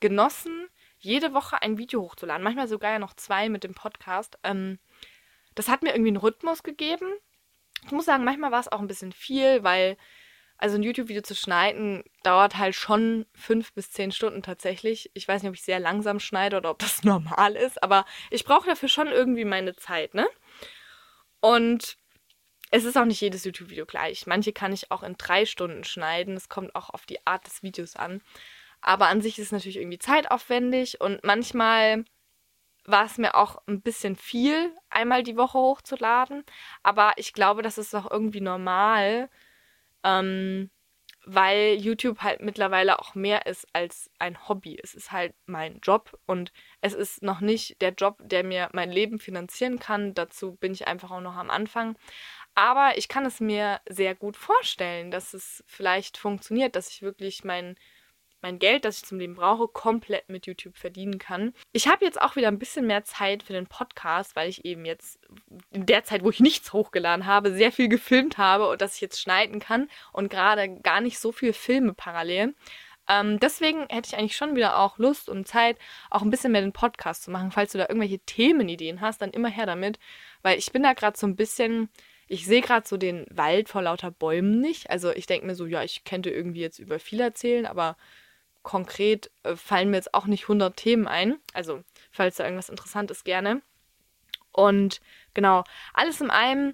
genossen, 0.01 0.67
jede 0.99 1.33
Woche 1.33 1.61
ein 1.61 1.77
Video 1.77 2.01
hochzuladen. 2.01 2.43
Manchmal 2.43 2.67
sogar 2.67 2.91
ja 2.91 2.99
noch 2.99 3.13
zwei 3.13 3.47
mit 3.47 3.63
dem 3.63 3.73
Podcast. 3.73 4.37
Ähm, 4.43 4.79
das 5.55 5.69
hat 5.69 5.81
mir 5.81 5.91
irgendwie 5.91 6.09
einen 6.09 6.17
Rhythmus 6.17 6.63
gegeben. 6.63 7.07
Ich 7.85 7.93
muss 7.93 8.03
sagen, 8.03 8.25
manchmal 8.25 8.51
war 8.51 8.59
es 8.59 8.69
auch 8.69 8.81
ein 8.81 8.87
bisschen 8.87 9.13
viel, 9.13 9.63
weil 9.63 9.95
also 10.57 10.77
ein 10.77 10.83
YouTube-Video 10.83 11.21
zu 11.21 11.35
schneiden 11.35 12.03
dauert 12.23 12.57
halt 12.57 12.75
schon 12.75 13.25
fünf 13.33 13.73
bis 13.73 13.91
zehn 13.91 14.11
Stunden 14.11 14.41
tatsächlich. 14.41 15.11
Ich 15.13 15.27
weiß 15.27 15.41
nicht, 15.41 15.49
ob 15.49 15.55
ich 15.55 15.63
sehr 15.63 15.79
langsam 15.79 16.19
schneide 16.19 16.57
oder 16.57 16.71
ob 16.71 16.79
das 16.79 17.03
normal 17.03 17.55
ist, 17.55 17.81
aber 17.83 18.05
ich 18.29 18.45
brauche 18.45 18.69
dafür 18.69 18.89
schon 18.89 19.07
irgendwie 19.07 19.45
meine 19.45 19.75
Zeit, 19.75 20.13
ne? 20.13 20.27
Und 21.41 21.97
es 22.71 22.83
ist 22.83 22.97
auch 22.97 23.05
nicht 23.05 23.21
jedes 23.21 23.43
YouTube-Video 23.45 23.85
gleich. 23.85 24.27
Manche 24.27 24.51
kann 24.51 24.73
ich 24.73 24.91
auch 24.91 25.03
in 25.03 25.15
drei 25.17 25.45
Stunden 25.45 25.83
schneiden. 25.83 26.35
Es 26.35 26.49
kommt 26.49 26.75
auch 26.75 26.89
auf 26.89 27.05
die 27.05 27.25
Art 27.25 27.45
des 27.45 27.61
Videos 27.61 27.95
an. 27.95 28.21
Aber 28.81 29.07
an 29.07 29.21
sich 29.21 29.37
ist 29.37 29.47
es 29.47 29.51
natürlich 29.51 29.77
irgendwie 29.77 29.99
zeitaufwendig 29.99 31.01
und 31.01 31.23
manchmal 31.23 32.05
war 32.85 33.05
es 33.05 33.17
mir 33.17 33.35
auch 33.35 33.61
ein 33.67 33.81
bisschen 33.81 34.15
viel, 34.15 34.71
einmal 34.89 35.23
die 35.23 35.37
Woche 35.37 35.57
hochzuladen. 35.57 36.43
Aber 36.83 37.13
ich 37.17 37.33
glaube, 37.33 37.61
das 37.61 37.77
ist 37.77 37.95
auch 37.95 38.09
irgendwie 38.09 38.41
normal, 38.41 39.29
ähm, 40.05 40.69
weil 41.25 41.75
YouTube 41.79 42.21
halt 42.21 42.41
mittlerweile 42.41 42.99
auch 42.99 43.15
mehr 43.15 43.47
ist 43.47 43.67
als 43.73 44.11
ein 44.19 44.47
Hobby. 44.47 44.79
Es 44.81 44.93
ist 44.93 45.11
halt 45.11 45.33
mein 45.47 45.79
Job 45.81 46.17
und 46.27 46.53
es 46.81 46.93
ist 46.93 47.23
noch 47.23 47.41
nicht 47.41 47.81
der 47.81 47.93
Job, 47.93 48.19
der 48.23 48.43
mir 48.43 48.69
mein 48.73 48.91
Leben 48.91 49.19
finanzieren 49.19 49.79
kann. 49.79 50.13
Dazu 50.13 50.55
bin 50.55 50.71
ich 50.71 50.87
einfach 50.87 51.11
auch 51.11 51.21
noch 51.21 51.35
am 51.35 51.49
Anfang. 51.49 51.97
Aber 52.53 52.97
ich 52.97 53.07
kann 53.07 53.25
es 53.25 53.39
mir 53.39 53.81
sehr 53.89 54.15
gut 54.15 54.37
vorstellen, 54.37 55.11
dass 55.11 55.33
es 55.33 55.63
vielleicht 55.67 56.17
funktioniert, 56.17 56.75
dass 56.75 56.89
ich 56.89 57.01
wirklich 57.01 57.43
mein, 57.43 57.75
mein 58.45 58.59
Geld, 58.59 58.85
das 58.85 58.99
ich 58.99 59.05
zum 59.05 59.17
Leben 59.17 59.33
brauche, 59.33 59.67
komplett 59.67 60.29
mit 60.29 60.45
YouTube 60.45 60.77
verdienen 60.77 61.17
kann. 61.17 61.51
Ich 61.71 61.87
habe 61.87 62.05
jetzt 62.05 62.21
auch 62.21 62.35
wieder 62.35 62.47
ein 62.47 62.59
bisschen 62.59 62.85
mehr 62.85 63.03
Zeit 63.03 63.41
für 63.41 63.53
den 63.53 63.65
Podcast, 63.65 64.35
weil 64.35 64.47
ich 64.49 64.65
eben 64.65 64.85
jetzt 64.85 65.17
in 65.71 65.87
der 65.87 66.03
Zeit, 66.03 66.23
wo 66.23 66.29
ich 66.29 66.39
nichts 66.39 66.71
hochgeladen 66.71 67.25
habe, 67.25 67.51
sehr 67.53 67.71
viel 67.71 67.89
gefilmt 67.89 68.37
habe 68.37 68.69
und 68.69 68.81
dass 68.81 68.93
ich 68.93 69.01
jetzt 69.01 69.19
schneiden 69.19 69.59
kann 69.59 69.89
und 70.13 70.29
gerade 70.29 70.79
gar 70.81 71.01
nicht 71.01 71.17
so 71.17 71.31
viel 71.31 71.53
filme 71.53 71.95
parallel. 71.95 72.53
Ähm, 73.09 73.39
deswegen 73.39 73.87
hätte 73.89 74.09
ich 74.09 74.15
eigentlich 74.15 74.37
schon 74.37 74.55
wieder 74.55 74.77
auch 74.77 74.99
Lust 74.99 75.27
und 75.27 75.47
Zeit, 75.47 75.79
auch 76.11 76.21
ein 76.21 76.29
bisschen 76.29 76.51
mehr 76.51 76.61
den 76.61 76.71
Podcast 76.71 77.23
zu 77.23 77.31
machen. 77.31 77.49
Falls 77.49 77.71
du 77.71 77.79
da 77.79 77.85
irgendwelche 77.89 78.19
Themenideen 78.19 79.01
hast, 79.01 79.23
dann 79.23 79.31
immer 79.31 79.49
her 79.49 79.65
damit, 79.65 79.97
weil 80.43 80.59
ich 80.59 80.71
bin 80.71 80.83
da 80.83 80.93
gerade 80.93 81.17
so 81.17 81.25
ein 81.25 81.35
bisschen 81.35 81.89
ich 82.27 82.45
sehe 82.45 82.61
gerade 82.61 82.87
so 82.87 82.97
den 82.97 83.25
Wald 83.29 83.69
vor 83.69 83.83
lauter 83.83 84.09
Bäumen 84.09 84.59
nicht. 84.59 84.89
Also 84.89 85.11
ich 85.11 85.27
denke 85.27 85.45
mir 85.45 85.55
so, 85.55 85.67
ja, 85.67 85.83
ich 85.83 86.03
könnte 86.05 86.31
irgendwie 86.31 86.61
jetzt 86.61 86.79
über 86.79 86.97
viel 86.97 87.19
erzählen, 87.19 87.67
aber 87.67 87.97
konkret 88.65 89.31
äh, 89.43 89.55
fallen 89.55 89.89
mir 89.89 89.97
jetzt 89.97 90.13
auch 90.13 90.25
nicht 90.25 90.43
100 90.43 90.75
Themen 90.75 91.07
ein. 91.07 91.37
Also 91.53 91.81
falls 92.11 92.35
da 92.35 92.43
irgendwas 92.43 92.67
interessant 92.67 93.09
ist, 93.11 93.23
gerne. 93.23 93.61
Und 94.51 94.99
genau, 95.33 95.63
alles 95.93 96.19
in 96.19 96.29
allem 96.29 96.73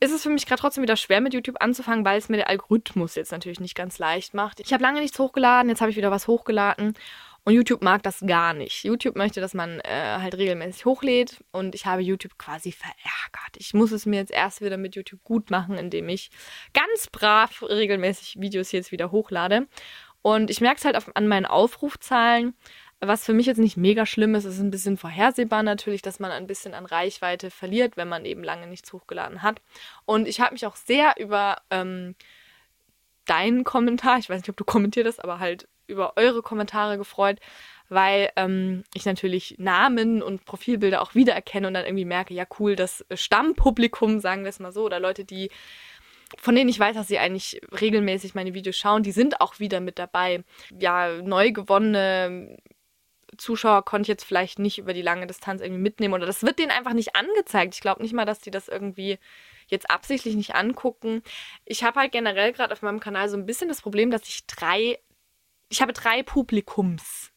ist 0.00 0.12
es 0.12 0.22
für 0.22 0.30
mich 0.30 0.46
gerade 0.46 0.60
trotzdem 0.60 0.82
wieder 0.82 0.96
schwer 0.96 1.20
mit 1.20 1.34
YouTube 1.34 1.60
anzufangen, 1.60 2.04
weil 2.04 2.18
es 2.18 2.28
mir 2.28 2.36
der 2.36 2.48
Algorithmus 2.48 3.16
jetzt 3.16 3.32
natürlich 3.32 3.60
nicht 3.60 3.74
ganz 3.74 3.98
leicht 3.98 4.32
macht. 4.32 4.60
Ich 4.60 4.72
habe 4.72 4.82
lange 4.82 5.00
nichts 5.00 5.18
hochgeladen, 5.18 5.68
jetzt 5.68 5.80
habe 5.80 5.90
ich 5.90 5.96
wieder 5.96 6.10
was 6.10 6.28
hochgeladen 6.28 6.94
und 7.44 7.54
YouTube 7.54 7.82
mag 7.82 8.02
das 8.02 8.20
gar 8.26 8.52
nicht. 8.52 8.84
YouTube 8.84 9.16
möchte, 9.16 9.40
dass 9.40 9.54
man 9.54 9.80
äh, 9.80 10.18
halt 10.18 10.36
regelmäßig 10.36 10.84
hochlädt 10.84 11.42
und 11.50 11.74
ich 11.74 11.86
habe 11.86 12.02
YouTube 12.02 12.38
quasi 12.38 12.72
verärgert. 12.72 13.56
Ich 13.56 13.74
muss 13.74 13.90
es 13.90 14.06
mir 14.06 14.16
jetzt 14.20 14.32
erst 14.32 14.60
wieder 14.60 14.76
mit 14.76 14.94
YouTube 14.94 15.24
gut 15.24 15.50
machen, 15.50 15.78
indem 15.78 16.10
ich 16.10 16.30
ganz 16.74 17.08
brav 17.10 17.62
regelmäßig 17.62 18.36
Videos 18.38 18.70
jetzt 18.70 18.92
wieder 18.92 19.10
hochlade. 19.10 19.66
Und 20.34 20.50
ich 20.50 20.60
merke 20.60 20.76
es 20.76 20.84
halt 20.84 20.94
auf, 20.94 21.10
an 21.14 21.26
meinen 21.26 21.46
Aufrufzahlen, 21.46 22.54
was 23.00 23.24
für 23.24 23.32
mich 23.32 23.46
jetzt 23.46 23.58
nicht 23.58 23.78
mega 23.78 24.04
schlimm 24.04 24.34
ist, 24.34 24.44
ist 24.44 24.58
ein 24.58 24.70
bisschen 24.70 24.98
vorhersehbar 24.98 25.62
natürlich, 25.62 26.02
dass 26.02 26.20
man 26.20 26.30
ein 26.32 26.46
bisschen 26.46 26.74
an 26.74 26.84
Reichweite 26.84 27.50
verliert, 27.50 27.96
wenn 27.96 28.08
man 28.08 28.26
eben 28.26 28.44
lange 28.44 28.66
nichts 28.66 28.92
hochgeladen 28.92 29.42
hat. 29.42 29.62
Und 30.04 30.28
ich 30.28 30.40
habe 30.40 30.52
mich 30.52 30.66
auch 30.66 30.76
sehr 30.76 31.14
über 31.18 31.62
ähm, 31.70 32.14
deinen 33.24 33.64
Kommentar, 33.64 34.18
ich 34.18 34.28
weiß 34.28 34.42
nicht, 34.42 34.50
ob 34.50 34.56
du 34.58 34.64
kommentiert 34.64 35.06
hast, 35.06 35.24
aber 35.24 35.38
halt 35.38 35.66
über 35.86 36.14
eure 36.16 36.42
Kommentare 36.42 36.98
gefreut, 36.98 37.38
weil 37.88 38.30
ähm, 38.36 38.84
ich 38.92 39.06
natürlich 39.06 39.54
Namen 39.56 40.20
und 40.20 40.44
Profilbilder 40.44 41.00
auch 41.00 41.14
wiedererkenne 41.14 41.68
und 41.68 41.72
dann 41.72 41.86
irgendwie 41.86 42.04
merke, 42.04 42.34
ja 42.34 42.44
cool, 42.58 42.76
das 42.76 43.06
Stammpublikum, 43.14 44.20
sagen 44.20 44.42
wir 44.42 44.50
es 44.50 44.60
mal 44.60 44.72
so, 44.72 44.84
oder 44.84 45.00
Leute, 45.00 45.24
die 45.24 45.50
von 46.36 46.54
denen 46.54 46.68
ich 46.68 46.78
weiß, 46.78 46.94
dass 46.94 47.08
sie 47.08 47.18
eigentlich 47.18 47.60
regelmäßig 47.80 48.34
meine 48.34 48.54
Videos 48.54 48.76
schauen, 48.76 49.02
die 49.02 49.12
sind 49.12 49.40
auch 49.40 49.58
wieder 49.58 49.80
mit 49.80 49.98
dabei. 49.98 50.44
Ja, 50.78 51.22
neu 51.22 51.52
gewonnene 51.52 52.58
Zuschauer 53.36 53.84
konnte 53.84 54.02
ich 54.02 54.08
jetzt 54.08 54.24
vielleicht 54.24 54.58
nicht 54.58 54.78
über 54.78 54.92
die 54.92 55.02
lange 55.02 55.26
Distanz 55.26 55.62
irgendwie 55.62 55.80
mitnehmen 55.80 56.14
oder 56.14 56.26
das 56.26 56.42
wird 56.42 56.58
denen 56.58 56.70
einfach 56.70 56.92
nicht 56.92 57.16
angezeigt. 57.16 57.74
Ich 57.74 57.80
glaube 57.80 58.02
nicht 58.02 58.12
mal, 58.12 58.24
dass 58.24 58.40
die 58.40 58.50
das 58.50 58.68
irgendwie 58.68 59.18
jetzt 59.68 59.90
absichtlich 59.90 60.34
nicht 60.34 60.54
angucken. 60.54 61.22
Ich 61.64 61.84
habe 61.84 62.00
halt 62.00 62.12
generell 62.12 62.52
gerade 62.52 62.72
auf 62.72 62.82
meinem 62.82 63.00
Kanal 63.00 63.28
so 63.28 63.36
ein 63.36 63.46
bisschen 63.46 63.68
das 63.68 63.82
Problem, 63.82 64.10
dass 64.10 64.26
ich 64.26 64.46
drei 64.46 64.98
ich 65.70 65.82
habe 65.82 65.92
drei 65.92 66.22
Publikums. 66.22 67.30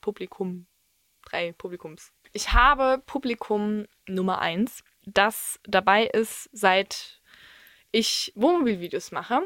Publikum. 0.00 0.66
Drei 1.22 1.52
Publikums. 1.52 2.12
Ich 2.32 2.52
habe 2.52 3.02
Publikum 3.04 3.86
Nummer 4.06 4.40
eins, 4.40 4.82
das 5.04 5.60
dabei 5.64 6.06
ist, 6.06 6.48
seit 6.52 7.17
ich 7.92 8.32
Wohnmobilvideos 8.34 9.12
mache. 9.12 9.40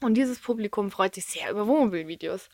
Und 0.00 0.14
dieses 0.14 0.38
Publikum 0.38 0.90
freut 0.90 1.14
sich 1.14 1.26
sehr 1.26 1.50
über 1.50 1.66
Wohnmobilvideos. 1.66 2.48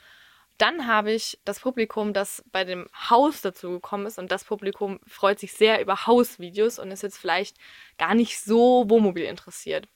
Dann 0.58 0.86
habe 0.86 1.12
ich 1.12 1.38
das 1.44 1.60
Publikum, 1.60 2.12
das 2.12 2.44
bei 2.52 2.64
dem 2.64 2.86
Haus 3.08 3.40
dazu 3.40 3.70
gekommen 3.70 4.06
ist. 4.06 4.18
Und 4.18 4.30
das 4.30 4.44
Publikum 4.44 5.00
freut 5.06 5.38
sich 5.38 5.52
sehr 5.52 5.80
über 5.80 6.06
Hausvideos 6.06 6.78
und 6.78 6.90
ist 6.90 7.02
jetzt 7.02 7.18
vielleicht 7.18 7.56
gar 7.96 8.14
nicht 8.14 8.40
so 8.40 8.84
Wohnmobil 8.88 9.24
interessiert. 9.24 9.88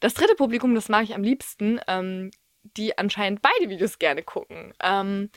Das 0.00 0.14
dritte 0.14 0.34
Publikum, 0.34 0.74
das 0.74 0.88
mag 0.88 1.04
ich 1.04 1.14
am 1.14 1.22
liebsten, 1.22 1.78
ähm, 1.86 2.30
die 2.62 2.96
anscheinend 2.96 3.42
beide 3.42 3.68
Videos 3.68 3.98
gerne 3.98 4.22
gucken. 4.22 4.72
Ähm, 4.82 5.30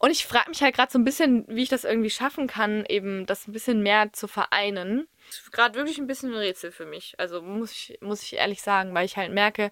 und 0.00 0.10
ich 0.10 0.24
frage 0.24 0.48
mich 0.48 0.62
halt 0.62 0.74
gerade 0.74 0.90
so 0.90 0.98
ein 0.98 1.04
bisschen, 1.04 1.44
wie 1.46 1.62
ich 1.62 1.68
das 1.68 1.84
irgendwie 1.84 2.08
schaffen 2.08 2.46
kann, 2.46 2.86
eben 2.88 3.26
das 3.26 3.46
ein 3.46 3.52
bisschen 3.52 3.82
mehr 3.82 4.14
zu 4.14 4.28
vereinen. 4.28 5.06
Gerade 5.52 5.74
wirklich 5.74 5.98
ein 5.98 6.06
bisschen 6.06 6.30
ein 6.30 6.38
Rätsel 6.38 6.72
für 6.72 6.86
mich. 6.86 7.14
Also 7.18 7.42
muss 7.42 7.70
ich, 7.70 7.98
muss 8.00 8.22
ich 8.22 8.36
ehrlich 8.36 8.62
sagen, 8.62 8.94
weil 8.94 9.04
ich 9.04 9.18
halt 9.18 9.30
merke, 9.30 9.70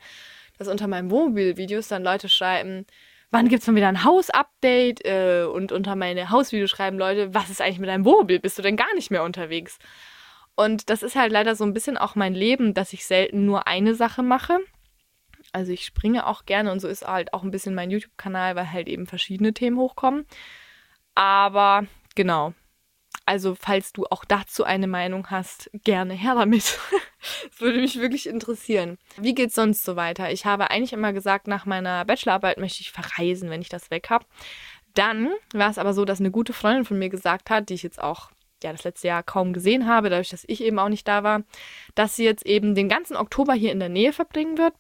dass 0.58 0.68
unter 0.68 0.86
meinen 0.86 1.10
Wohnmobil-Videos 1.10 1.88
dann 1.88 2.04
Leute 2.04 2.28
schreiben, 2.28 2.84
wann 3.30 3.48
gibt 3.48 3.62
es 3.62 3.68
mal 3.68 3.74
wieder 3.74 3.88
ein 3.88 4.04
Haus-Update? 4.04 5.02
Äh, 5.06 5.44
und 5.44 5.72
unter 5.72 5.96
meine 5.96 6.28
Hausvideos 6.28 6.68
schreiben 6.68 6.98
Leute, 6.98 7.32
was 7.32 7.48
ist 7.48 7.62
eigentlich 7.62 7.78
mit 7.78 7.88
deinem 7.88 8.04
Wohnmobil? 8.04 8.38
Bist 8.38 8.58
du 8.58 8.62
denn 8.62 8.76
gar 8.76 8.94
nicht 8.96 9.10
mehr 9.10 9.22
unterwegs? 9.24 9.78
Und 10.56 10.90
das 10.90 11.02
ist 11.02 11.16
halt 11.16 11.32
leider 11.32 11.54
so 11.54 11.64
ein 11.64 11.72
bisschen 11.72 11.96
auch 11.96 12.16
mein 12.16 12.34
Leben, 12.34 12.74
dass 12.74 12.92
ich 12.92 13.06
selten 13.06 13.46
nur 13.46 13.66
eine 13.66 13.94
Sache 13.94 14.22
mache. 14.22 14.58
Also 15.52 15.72
ich 15.72 15.84
springe 15.84 16.26
auch 16.26 16.44
gerne 16.44 16.70
und 16.72 16.80
so 16.80 16.88
ist 16.88 17.06
halt 17.06 17.32
auch 17.32 17.42
ein 17.42 17.50
bisschen 17.50 17.74
mein 17.74 17.90
YouTube-Kanal, 17.90 18.56
weil 18.56 18.70
halt 18.70 18.88
eben 18.88 19.06
verschiedene 19.06 19.54
Themen 19.54 19.78
hochkommen. 19.78 20.26
Aber 21.14 21.86
genau. 22.14 22.52
Also 23.26 23.54
falls 23.54 23.92
du 23.92 24.06
auch 24.06 24.24
dazu 24.24 24.64
eine 24.64 24.86
Meinung 24.86 25.30
hast, 25.30 25.70
gerne 25.84 26.14
her 26.14 26.34
damit. 26.34 26.78
Das 27.50 27.60
würde 27.60 27.80
mich 27.80 27.98
wirklich 27.98 28.28
interessieren. 28.28 28.96
Wie 29.16 29.34
geht's 29.34 29.56
sonst 29.56 29.84
so 29.84 29.96
weiter? 29.96 30.30
Ich 30.30 30.46
habe 30.46 30.70
eigentlich 30.70 30.92
immer 30.92 31.12
gesagt, 31.12 31.48
nach 31.48 31.66
meiner 31.66 32.04
Bachelorarbeit 32.04 32.58
möchte 32.58 32.80
ich 32.80 32.92
verreisen, 32.92 33.50
wenn 33.50 33.60
ich 33.60 33.68
das 33.68 33.90
weg 33.90 34.08
habe. 34.08 34.24
Dann 34.94 35.30
war 35.52 35.68
es 35.68 35.78
aber 35.78 35.94
so, 35.94 36.04
dass 36.04 36.20
eine 36.20 36.30
gute 36.30 36.52
Freundin 36.52 36.84
von 36.84 36.96
mir 36.96 37.08
gesagt 37.08 37.50
hat, 37.50 37.68
die 37.68 37.74
ich 37.74 37.82
jetzt 37.82 38.00
auch 38.00 38.30
ja, 38.62 38.70
das 38.70 38.84
letzte 38.84 39.08
Jahr 39.08 39.24
kaum 39.24 39.52
gesehen 39.52 39.88
habe, 39.88 40.10
dadurch, 40.10 40.30
dass 40.30 40.44
ich 40.46 40.62
eben 40.62 40.78
auch 40.78 40.88
nicht 40.88 41.08
da 41.08 41.24
war, 41.24 41.42
dass 41.96 42.14
sie 42.14 42.24
jetzt 42.24 42.46
eben 42.46 42.76
den 42.76 42.88
ganzen 42.88 43.16
Oktober 43.16 43.54
hier 43.54 43.72
in 43.72 43.80
der 43.80 43.88
Nähe 43.88 44.12
verbringen 44.12 44.58
wird 44.58 44.74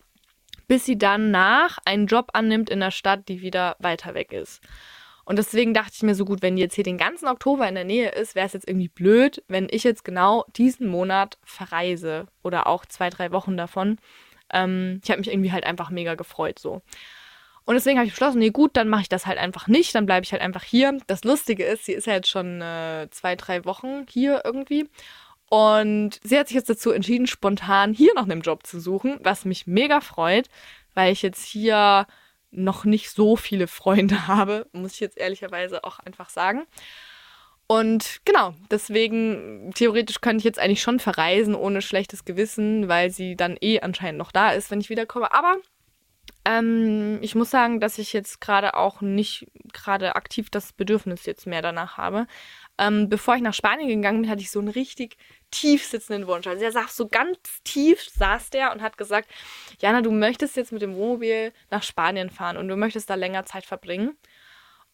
bis 0.68 0.84
sie 0.84 0.98
danach 0.98 1.78
einen 1.84 2.06
Job 2.06 2.30
annimmt 2.34 2.70
in 2.70 2.80
der 2.80 2.90
Stadt, 2.90 3.28
die 3.28 3.40
wieder 3.40 3.76
weiter 3.80 4.14
weg 4.14 4.32
ist. 4.32 4.62
Und 5.24 5.36
deswegen 5.36 5.74
dachte 5.74 5.92
ich 5.94 6.02
mir 6.02 6.14
so 6.14 6.24
gut, 6.24 6.40
wenn 6.40 6.56
die 6.56 6.62
jetzt 6.62 6.74
hier 6.74 6.84
den 6.84 6.96
ganzen 6.96 7.28
Oktober 7.28 7.68
in 7.68 7.74
der 7.74 7.84
Nähe 7.84 8.10
ist, 8.10 8.34
wäre 8.34 8.46
es 8.46 8.54
jetzt 8.54 8.66
irgendwie 8.66 8.88
blöd, 8.88 9.42
wenn 9.48 9.68
ich 9.70 9.84
jetzt 9.84 10.04
genau 10.04 10.46
diesen 10.56 10.88
Monat 10.88 11.36
verreise 11.44 12.28
oder 12.42 12.66
auch 12.66 12.86
zwei, 12.86 13.10
drei 13.10 13.30
Wochen 13.30 13.56
davon. 13.56 13.98
Ähm, 14.50 15.00
ich 15.04 15.10
habe 15.10 15.18
mich 15.18 15.30
irgendwie 15.30 15.52
halt 15.52 15.64
einfach 15.64 15.90
mega 15.90 16.14
gefreut 16.14 16.58
so. 16.58 16.80
Und 17.66 17.74
deswegen 17.74 17.98
habe 17.98 18.06
ich 18.06 18.14
beschlossen, 18.14 18.38
nee 18.38 18.48
gut, 18.48 18.78
dann 18.78 18.88
mache 18.88 19.02
ich 19.02 19.10
das 19.10 19.26
halt 19.26 19.36
einfach 19.36 19.68
nicht, 19.68 19.94
dann 19.94 20.06
bleibe 20.06 20.24
ich 20.24 20.32
halt 20.32 20.40
einfach 20.40 20.62
hier. 20.62 20.96
Das 21.06 21.24
Lustige 21.24 21.64
ist, 21.64 21.84
sie 21.84 21.92
ist 21.92 22.06
ja 22.06 22.14
jetzt 22.14 22.30
schon 22.30 22.62
äh, 22.62 23.08
zwei, 23.10 23.36
drei 23.36 23.66
Wochen 23.66 24.06
hier 24.08 24.40
irgendwie. 24.46 24.88
Und 25.50 26.20
sie 26.22 26.38
hat 26.38 26.48
sich 26.48 26.56
jetzt 26.56 26.68
dazu 26.68 26.90
entschieden, 26.90 27.26
spontan 27.26 27.94
hier 27.94 28.12
noch 28.14 28.28
einen 28.28 28.42
Job 28.42 28.66
zu 28.66 28.80
suchen, 28.80 29.18
was 29.22 29.44
mich 29.44 29.66
mega 29.66 30.00
freut, 30.00 30.48
weil 30.94 31.12
ich 31.12 31.22
jetzt 31.22 31.44
hier 31.44 32.06
noch 32.50 32.84
nicht 32.84 33.10
so 33.10 33.36
viele 33.36 33.66
Freunde 33.66 34.26
habe, 34.26 34.66
muss 34.72 34.94
ich 34.94 35.00
jetzt 35.00 35.18
ehrlicherweise 35.18 35.84
auch 35.84 35.98
einfach 36.00 36.30
sagen. 36.30 36.66
Und 37.66 38.20
genau, 38.24 38.54
deswegen 38.70 39.72
theoretisch 39.74 40.22
könnte 40.22 40.38
ich 40.38 40.44
jetzt 40.44 40.58
eigentlich 40.58 40.80
schon 40.80 41.00
verreisen 41.00 41.54
ohne 41.54 41.82
schlechtes 41.82 42.24
Gewissen, 42.24 42.88
weil 42.88 43.10
sie 43.10 43.36
dann 43.36 43.58
eh 43.60 43.80
anscheinend 43.80 44.18
noch 44.18 44.32
da 44.32 44.52
ist, 44.52 44.70
wenn 44.70 44.80
ich 44.80 44.88
wiederkomme. 44.88 45.32
Aber 45.34 45.56
ähm, 46.46 47.18
ich 47.20 47.34
muss 47.34 47.50
sagen, 47.50 47.78
dass 47.78 47.98
ich 47.98 48.14
jetzt 48.14 48.40
gerade 48.40 48.72
auch 48.72 49.02
nicht 49.02 49.46
gerade 49.74 50.16
aktiv 50.16 50.48
das 50.48 50.72
Bedürfnis 50.72 51.26
jetzt 51.26 51.46
mehr 51.46 51.60
danach 51.60 51.98
habe. 51.98 52.26
Ähm, 52.78 53.08
bevor 53.08 53.34
ich 53.34 53.42
nach 53.42 53.54
Spanien 53.54 53.88
gegangen 53.88 54.22
bin, 54.22 54.30
hatte 54.30 54.42
ich 54.42 54.50
so 54.50 54.60
einen 54.60 54.68
richtig 54.68 55.16
tief 55.50 55.84
sitzenden 55.84 56.28
Wunsch. 56.28 56.46
Also 56.46 56.64
er 56.64 56.72
saß 56.72 56.96
so 56.96 57.08
ganz 57.08 57.38
tief, 57.64 58.08
saß 58.10 58.50
der 58.50 58.72
und 58.72 58.82
hat 58.82 58.96
gesagt, 58.96 59.28
Jana, 59.80 60.00
du 60.00 60.12
möchtest 60.12 60.56
jetzt 60.56 60.72
mit 60.72 60.82
dem 60.82 60.94
Wohnmobil 60.94 61.52
nach 61.70 61.82
Spanien 61.82 62.30
fahren 62.30 62.56
und 62.56 62.68
du 62.68 62.76
möchtest 62.76 63.10
da 63.10 63.14
länger 63.14 63.44
Zeit 63.44 63.64
verbringen. 63.64 64.16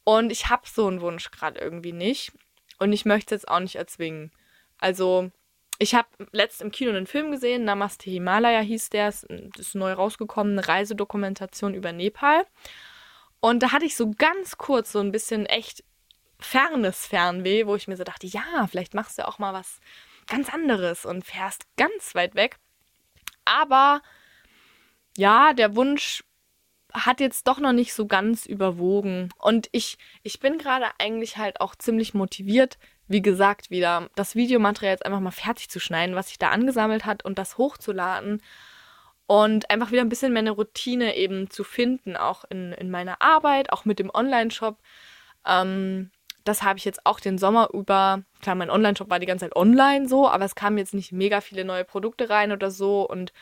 Und 0.05 0.33
ich 0.33 0.49
habe 0.49 0.62
so 0.67 0.87
einen 0.87 1.00
Wunsch 1.00 1.31
gerade 1.31 1.61
irgendwie 1.61 1.93
nicht. 1.93 2.33
Und 2.79 2.93
ich 2.93 3.05
möchte 3.05 3.35
es 3.35 3.43
jetzt 3.43 3.49
auch 3.49 3.61
nicht 3.61 3.76
erzwingen. 3.76 4.33
Also, 4.79 5.31
ich 5.79 5.95
habe 5.95 6.09
letzt 6.33 6.62
im 6.62 6.71
Kino 6.71 6.91
einen 6.91 7.07
Film 7.07 7.31
gesehen, 7.31 7.64
Namaste 7.64 8.11
Himalaya 8.11 8.61
hieß 8.61 8.91
der, 8.91 9.07
das 9.07 9.25
ist 9.59 9.75
neu 9.75 9.93
rausgekommen, 9.93 10.59
eine 10.59 10.69
Reisedokumentation 10.69 11.75
über 11.75 11.93
Nepal. 11.93 12.47
Und 13.41 13.62
da 13.62 13.73
hatte 13.73 13.85
ich 13.85 13.97
so 13.97 14.11
ganz 14.11 14.57
kurz 14.57 14.93
so 14.93 15.00
ein 15.00 15.12
bisschen 15.12 15.47
echt 15.47 15.85
fernes 16.38 17.07
Fernweh, 17.07 17.67
wo 17.67 17.76
ich 17.76 17.88
mir 17.88 17.97
so 17.97 18.05
dachte, 18.05 18.26
ja, 18.26 18.67
vielleicht 18.69 18.95
machst 18.95 19.19
du 19.19 19.26
auch 19.26 19.38
mal 19.38 19.53
was 19.53 19.81
ganz 20.26 20.53
anderes 20.53 21.05
und 21.05 21.25
fährst 21.25 21.67
ganz 21.76 22.14
weit 22.14 22.35
weg. 22.35 22.59
Aber 23.45 24.03
ja, 25.17 25.53
der 25.53 25.76
Wunsch 25.76 26.25
hat 26.93 27.21
jetzt 27.21 27.49
doch 27.49 27.59
noch 27.59 27.73
nicht 27.73 27.93
so 27.93 28.07
ganz 28.07 28.47
überwogen. 28.47 29.31
Und 29.38 29.69
ich, 29.73 29.99
ich 30.23 30.38
bin 30.41 30.59
gerade 30.59 30.87
eigentlich 30.99 31.37
halt 31.37 31.61
auch 31.61 31.75
ziemlich 31.75 32.14
motiviert, 32.14 32.79
wie 33.09 33.21
gesagt, 33.23 33.71
wieder 33.71 34.09
das 34.14 34.35
Videomaterial 34.35 34.95
jetzt 34.95 35.05
einfach 35.05 35.21
mal 35.21 35.31
fertig 35.31 35.69
zu 35.69 35.81
schneiden, 35.81 36.14
was 36.14 36.29
sich 36.29 36.38
da 36.38 36.50
angesammelt 36.50 37.05
hat 37.05 37.25
und 37.25 37.38
das 37.38 37.59
hochzuladen. 37.59 38.43
und 39.26 39.71
einfach 39.71 39.91
wieder 39.91 40.03
ein 40.03 40.09
bisschen 40.11 40.35
meine 40.35 40.50
Routine 40.50 41.17
eben 41.17 41.50
zu 41.50 41.64
finden, 41.64 42.17
auch 42.17 42.45
in, 42.50 42.73
in 42.73 42.91
meiner 42.91 43.23
Arbeit, 43.23 43.73
auch 43.73 43.85
mit 43.87 43.99
dem 43.99 44.11
Online-Shop. 44.12 44.79
Ähm, 45.47 46.11
das 46.45 46.63
habe 46.63 46.79
ich 46.79 46.85
jetzt 46.85 47.05
auch 47.07 47.21
den 47.21 47.39
Sommer 47.39 47.71
über. 47.73 48.23
Klar, 48.41 48.55
mein 48.55 48.71
Online-Shop 48.71 49.11
war 49.11 49.19
die 49.19 49.27
ganze 49.27 49.47
Zeit 49.47 49.57
online 49.57 50.09
so, 50.09 50.29
aber 50.29 50.45
es 50.45 50.55
kamen 50.55 50.79
jetzt 50.79 50.95
nicht 50.95 51.13
mega 51.13 51.41
viele 51.41 51.65
neue 51.65 51.85
Produkte 51.85 52.29
rein 52.29 52.53
oder 52.53 52.71
so 52.71 53.09
und 53.09 53.33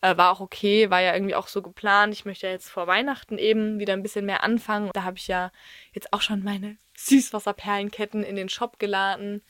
äh, 0.00 0.16
war 0.16 0.30
auch 0.30 0.40
okay, 0.40 0.90
war 0.90 1.00
ja 1.00 1.14
irgendwie 1.14 1.34
auch 1.34 1.48
so 1.48 1.62
geplant. 1.62 2.12
Ich 2.12 2.24
möchte 2.24 2.46
ja 2.46 2.52
jetzt 2.52 2.68
vor 2.68 2.86
Weihnachten 2.86 3.38
eben 3.38 3.78
wieder 3.78 3.94
ein 3.94 4.02
bisschen 4.02 4.26
mehr 4.26 4.44
anfangen. 4.44 4.90
Da 4.92 5.02
habe 5.02 5.16
ich 5.16 5.26
ja 5.28 5.50
jetzt 5.92 6.12
auch 6.12 6.20
schon 6.20 6.44
meine 6.44 6.76
Süßwasserperlenketten 6.96 8.22
in 8.22 8.36
den 8.36 8.48
Shop 8.48 8.78
geladen. 8.78 9.42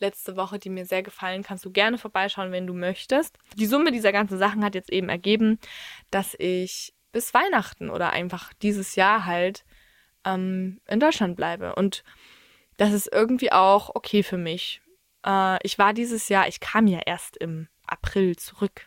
Letzte 0.00 0.36
Woche, 0.36 0.58
die 0.58 0.70
mir 0.70 0.86
sehr 0.86 1.02
gefallen, 1.02 1.42
kannst 1.42 1.64
du 1.64 1.70
gerne 1.70 1.98
vorbeischauen, 1.98 2.52
wenn 2.52 2.66
du 2.66 2.72
möchtest. 2.72 3.36
Die 3.56 3.66
Summe 3.66 3.92
dieser 3.92 4.12
ganzen 4.12 4.38
Sachen 4.38 4.64
hat 4.64 4.74
jetzt 4.74 4.90
eben 4.90 5.08
ergeben, 5.08 5.58
dass 6.10 6.34
ich 6.38 6.94
bis 7.12 7.34
Weihnachten 7.34 7.90
oder 7.90 8.10
einfach 8.10 8.52
dieses 8.62 8.94
Jahr 8.94 9.26
halt 9.26 9.64
ähm, 10.24 10.80
in 10.86 11.00
Deutschland 11.00 11.36
bleibe. 11.36 11.74
Und 11.74 12.04
das 12.78 12.92
ist 12.92 13.12
irgendwie 13.12 13.52
auch 13.52 13.94
okay 13.94 14.22
für 14.22 14.38
mich. 14.38 14.80
Äh, 15.26 15.58
ich 15.62 15.78
war 15.78 15.92
dieses 15.92 16.28
Jahr, 16.30 16.48
ich 16.48 16.60
kam 16.60 16.86
ja 16.86 17.00
erst 17.04 17.36
im 17.36 17.68
April 17.86 18.36
zurück. 18.36 18.86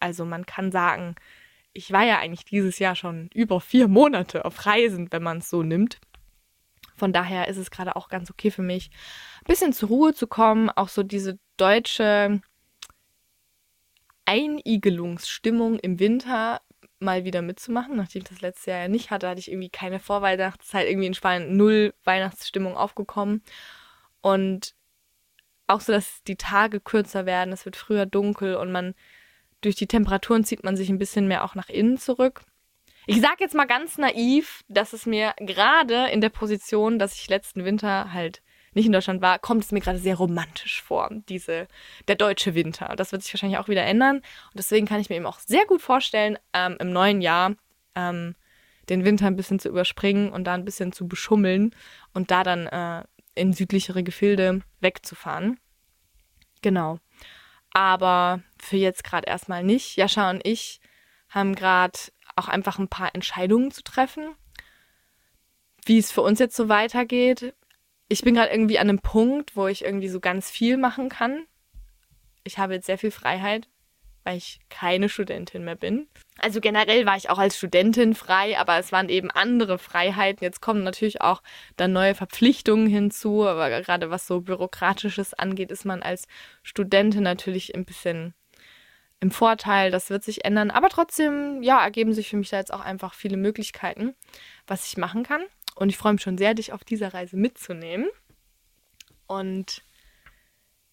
Also 0.00 0.24
man 0.24 0.44
kann 0.44 0.72
sagen, 0.72 1.14
ich 1.72 1.92
war 1.92 2.04
ja 2.04 2.18
eigentlich 2.18 2.44
dieses 2.44 2.78
Jahr 2.78 2.96
schon 2.96 3.30
über 3.32 3.60
vier 3.60 3.88
Monate 3.88 4.44
auf 4.44 4.66
Reisen, 4.66 5.12
wenn 5.12 5.22
man 5.22 5.38
es 5.38 5.48
so 5.48 5.62
nimmt. 5.62 6.00
Von 6.96 7.12
daher 7.12 7.48
ist 7.48 7.56
es 7.56 7.70
gerade 7.70 7.96
auch 7.96 8.08
ganz 8.08 8.30
okay 8.30 8.50
für 8.50 8.62
mich, 8.62 8.90
ein 9.42 9.46
bisschen 9.46 9.72
zur 9.72 9.88
Ruhe 9.88 10.12
zu 10.12 10.26
kommen, 10.26 10.68
auch 10.68 10.88
so 10.88 11.02
diese 11.02 11.38
deutsche 11.56 12.42
Einigelungsstimmung 14.26 15.78
im 15.78 15.98
Winter 15.98 16.60
mal 17.00 17.24
wieder 17.24 17.42
mitzumachen, 17.42 17.96
nachdem 17.96 18.22
ich 18.22 18.28
das 18.28 18.40
letzte 18.40 18.70
Jahr 18.70 18.80
ja 18.80 18.88
nicht 18.88 19.10
hatte, 19.10 19.28
hatte 19.28 19.40
ich 19.40 19.50
irgendwie 19.50 19.70
keine 19.70 20.00
Vorweihnachtszeit, 20.00 20.88
irgendwie 20.88 21.06
in 21.06 21.14
Spanien 21.14 21.56
null 21.56 21.94
Weihnachtsstimmung 22.04 22.76
aufgekommen. 22.76 23.42
Und 24.20 24.74
auch 25.66 25.80
so, 25.80 25.92
dass 25.92 26.22
die 26.24 26.36
Tage 26.36 26.80
kürzer 26.80 27.26
werden, 27.26 27.52
es 27.52 27.64
wird 27.64 27.76
früher 27.76 28.06
dunkel 28.06 28.56
und 28.56 28.72
man 28.72 28.94
durch 29.60 29.76
die 29.76 29.86
Temperaturen 29.86 30.44
zieht 30.44 30.64
man 30.64 30.76
sich 30.76 30.88
ein 30.88 30.98
bisschen 30.98 31.28
mehr 31.28 31.44
auch 31.44 31.54
nach 31.54 31.68
innen 31.68 31.98
zurück. 31.98 32.42
Ich 33.06 33.20
sag 33.20 33.40
jetzt 33.40 33.54
mal 33.54 33.66
ganz 33.66 33.98
naiv, 33.98 34.62
dass 34.68 34.92
es 34.92 35.06
mir 35.06 35.34
gerade 35.38 36.08
in 36.10 36.20
der 36.20 36.28
Position, 36.28 36.98
dass 36.98 37.14
ich 37.14 37.28
letzten 37.28 37.64
Winter 37.64 38.12
halt 38.12 38.42
nicht 38.72 38.86
in 38.86 38.92
Deutschland 38.92 39.20
war, 39.20 39.38
kommt 39.38 39.64
es 39.64 39.72
mir 39.72 39.80
gerade 39.80 39.98
sehr 39.98 40.16
romantisch 40.16 40.82
vor, 40.82 41.10
diese, 41.28 41.66
der 42.08 42.16
deutsche 42.16 42.54
Winter. 42.54 42.94
Das 42.96 43.12
wird 43.12 43.22
sich 43.22 43.32
wahrscheinlich 43.34 43.58
auch 43.58 43.68
wieder 43.68 43.84
ändern. 43.84 44.16
Und 44.16 44.56
deswegen 44.56 44.86
kann 44.86 45.00
ich 45.00 45.08
mir 45.08 45.16
eben 45.16 45.26
auch 45.26 45.40
sehr 45.40 45.66
gut 45.66 45.82
vorstellen, 45.82 46.38
ähm, 46.52 46.76
im 46.78 46.92
neuen 46.92 47.20
Jahr 47.20 47.54
ähm, 47.94 48.36
den 48.88 49.04
Winter 49.04 49.26
ein 49.26 49.36
bisschen 49.36 49.58
zu 49.58 49.68
überspringen 49.68 50.30
und 50.30 50.44
da 50.44 50.54
ein 50.54 50.64
bisschen 50.64 50.92
zu 50.92 51.08
beschummeln 51.08 51.74
und 52.12 52.30
da 52.30 52.42
dann 52.42 52.66
äh, 52.66 53.04
in 53.34 53.52
südlichere 53.52 54.02
Gefilde 54.02 54.60
wegzufahren. 54.80 55.58
Genau. 56.62 56.98
Aber 57.72 58.42
für 58.58 58.76
jetzt 58.76 59.04
gerade 59.04 59.28
erstmal 59.28 59.62
nicht. 59.64 59.96
Jascha 59.96 60.30
und 60.30 60.46
ich 60.46 60.80
haben 61.28 61.54
gerade 61.54 61.98
auch 62.36 62.48
einfach 62.48 62.78
ein 62.78 62.88
paar 62.88 63.14
Entscheidungen 63.14 63.70
zu 63.70 63.82
treffen, 63.82 64.34
wie 65.84 65.98
es 65.98 66.10
für 66.12 66.22
uns 66.22 66.38
jetzt 66.38 66.56
so 66.56 66.68
weitergeht. 66.68 67.54
Ich 68.12 68.22
bin 68.22 68.34
gerade 68.34 68.50
irgendwie 68.50 68.80
an 68.80 68.88
einem 68.88 68.98
Punkt, 68.98 69.54
wo 69.54 69.68
ich 69.68 69.84
irgendwie 69.84 70.08
so 70.08 70.18
ganz 70.18 70.50
viel 70.50 70.76
machen 70.76 71.08
kann. 71.08 71.46
Ich 72.42 72.58
habe 72.58 72.74
jetzt 72.74 72.86
sehr 72.86 72.98
viel 72.98 73.12
Freiheit, 73.12 73.68
weil 74.24 74.36
ich 74.36 74.58
keine 74.68 75.08
Studentin 75.08 75.64
mehr 75.64 75.76
bin. 75.76 76.08
Also 76.40 76.60
generell 76.60 77.06
war 77.06 77.16
ich 77.16 77.30
auch 77.30 77.38
als 77.38 77.56
Studentin 77.56 78.16
frei, 78.16 78.58
aber 78.58 78.78
es 78.78 78.90
waren 78.90 79.10
eben 79.10 79.30
andere 79.30 79.78
Freiheiten. 79.78 80.42
Jetzt 80.42 80.60
kommen 80.60 80.82
natürlich 80.82 81.20
auch 81.20 81.40
dann 81.76 81.92
neue 81.92 82.16
Verpflichtungen 82.16 82.88
hinzu, 82.88 83.46
aber 83.46 83.70
gerade 83.80 84.10
was 84.10 84.26
so 84.26 84.40
bürokratisches 84.40 85.32
angeht, 85.32 85.70
ist 85.70 85.84
man 85.84 86.02
als 86.02 86.26
Studentin 86.64 87.22
natürlich 87.22 87.76
ein 87.76 87.84
bisschen 87.84 88.34
im 89.20 89.30
Vorteil. 89.30 89.92
Das 89.92 90.10
wird 90.10 90.24
sich 90.24 90.44
ändern, 90.44 90.72
aber 90.72 90.88
trotzdem, 90.88 91.62
ja, 91.62 91.80
ergeben 91.80 92.12
sich 92.12 92.28
für 92.28 92.36
mich 92.36 92.48
da 92.48 92.56
jetzt 92.56 92.72
auch 92.72 92.80
einfach 92.80 93.14
viele 93.14 93.36
Möglichkeiten, 93.36 94.16
was 94.66 94.86
ich 94.88 94.96
machen 94.96 95.22
kann. 95.22 95.42
Und 95.80 95.88
ich 95.88 95.96
freue 95.96 96.12
mich 96.12 96.20
schon 96.20 96.36
sehr, 96.36 96.52
dich 96.52 96.74
auf 96.74 96.84
dieser 96.84 97.14
Reise 97.14 97.38
mitzunehmen. 97.38 98.06
Und 99.26 99.82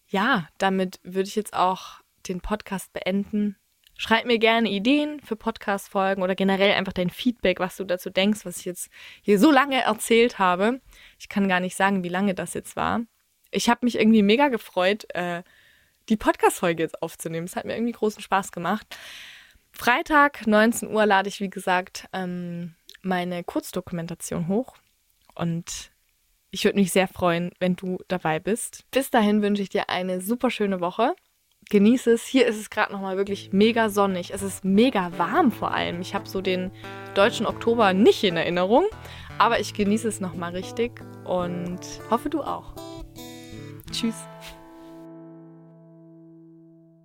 ja, 0.08 0.48
damit 0.56 0.98
würde 1.02 1.28
ich 1.28 1.36
jetzt 1.36 1.52
auch 1.52 2.00
den 2.26 2.40
Podcast 2.40 2.94
beenden. 2.94 3.58
Schreib 3.98 4.24
mir 4.24 4.38
gerne 4.38 4.70
Ideen 4.70 5.20
für 5.20 5.36
Podcast-Folgen 5.36 6.22
oder 6.22 6.34
generell 6.34 6.72
einfach 6.72 6.94
dein 6.94 7.10
Feedback, 7.10 7.60
was 7.60 7.76
du 7.76 7.84
dazu 7.84 8.08
denkst, 8.08 8.46
was 8.46 8.60
ich 8.60 8.64
jetzt 8.64 8.88
hier 9.20 9.38
so 9.38 9.50
lange 9.50 9.82
erzählt 9.82 10.38
habe. 10.38 10.80
Ich 11.18 11.28
kann 11.28 11.48
gar 11.48 11.60
nicht 11.60 11.76
sagen, 11.76 12.02
wie 12.02 12.08
lange 12.08 12.34
das 12.34 12.54
jetzt 12.54 12.74
war. 12.74 13.02
Ich 13.50 13.68
habe 13.68 13.84
mich 13.84 13.98
irgendwie 13.98 14.22
mega 14.22 14.48
gefreut, 14.48 15.04
äh, 15.14 15.42
die 16.08 16.16
Podcast-Folge 16.16 16.82
jetzt 16.82 17.02
aufzunehmen. 17.02 17.44
Es 17.44 17.56
hat 17.56 17.66
mir 17.66 17.74
irgendwie 17.74 17.92
großen 17.92 18.22
Spaß 18.22 18.52
gemacht. 18.52 18.96
Freitag, 19.70 20.46
19 20.46 20.88
Uhr, 20.88 21.04
lade 21.04 21.28
ich, 21.28 21.40
wie 21.40 21.50
gesagt, 21.50 22.08
ähm, 22.14 22.74
meine 23.02 23.44
Kurzdokumentation 23.44 24.48
hoch. 24.48 24.76
Und 25.34 25.90
ich 26.50 26.64
würde 26.64 26.78
mich 26.78 26.92
sehr 26.92 27.08
freuen, 27.08 27.52
wenn 27.60 27.76
du 27.76 27.98
dabei 28.08 28.40
bist. 28.40 28.84
Bis 28.90 29.10
dahin 29.10 29.42
wünsche 29.42 29.62
ich 29.62 29.68
dir 29.68 29.88
eine 29.88 30.20
super 30.20 30.50
schöne 30.50 30.80
Woche 30.80 31.14
genieße 31.68 32.12
es. 32.12 32.24
Hier 32.24 32.46
ist 32.46 32.56
es 32.56 32.70
gerade 32.70 32.92
nochmal 32.92 33.16
wirklich 33.16 33.52
mega 33.52 33.88
sonnig. 33.88 34.32
Es 34.32 34.42
ist 34.42 34.64
mega 34.64 35.12
warm 35.18 35.52
vor 35.52 35.72
allem. 35.72 36.00
Ich 36.00 36.14
habe 36.14 36.28
so 36.28 36.40
den 36.40 36.70
deutschen 37.14 37.46
Oktober 37.46 37.92
nicht 37.92 38.24
in 38.24 38.36
Erinnerung, 38.36 38.86
aber 39.38 39.60
ich 39.60 39.74
genieße 39.74 40.08
es 40.08 40.20
nochmal 40.20 40.52
richtig 40.52 41.00
und 41.24 41.80
hoffe 42.10 42.30
du 42.30 42.42
auch. 42.42 42.74
Tschüss. 43.90 44.16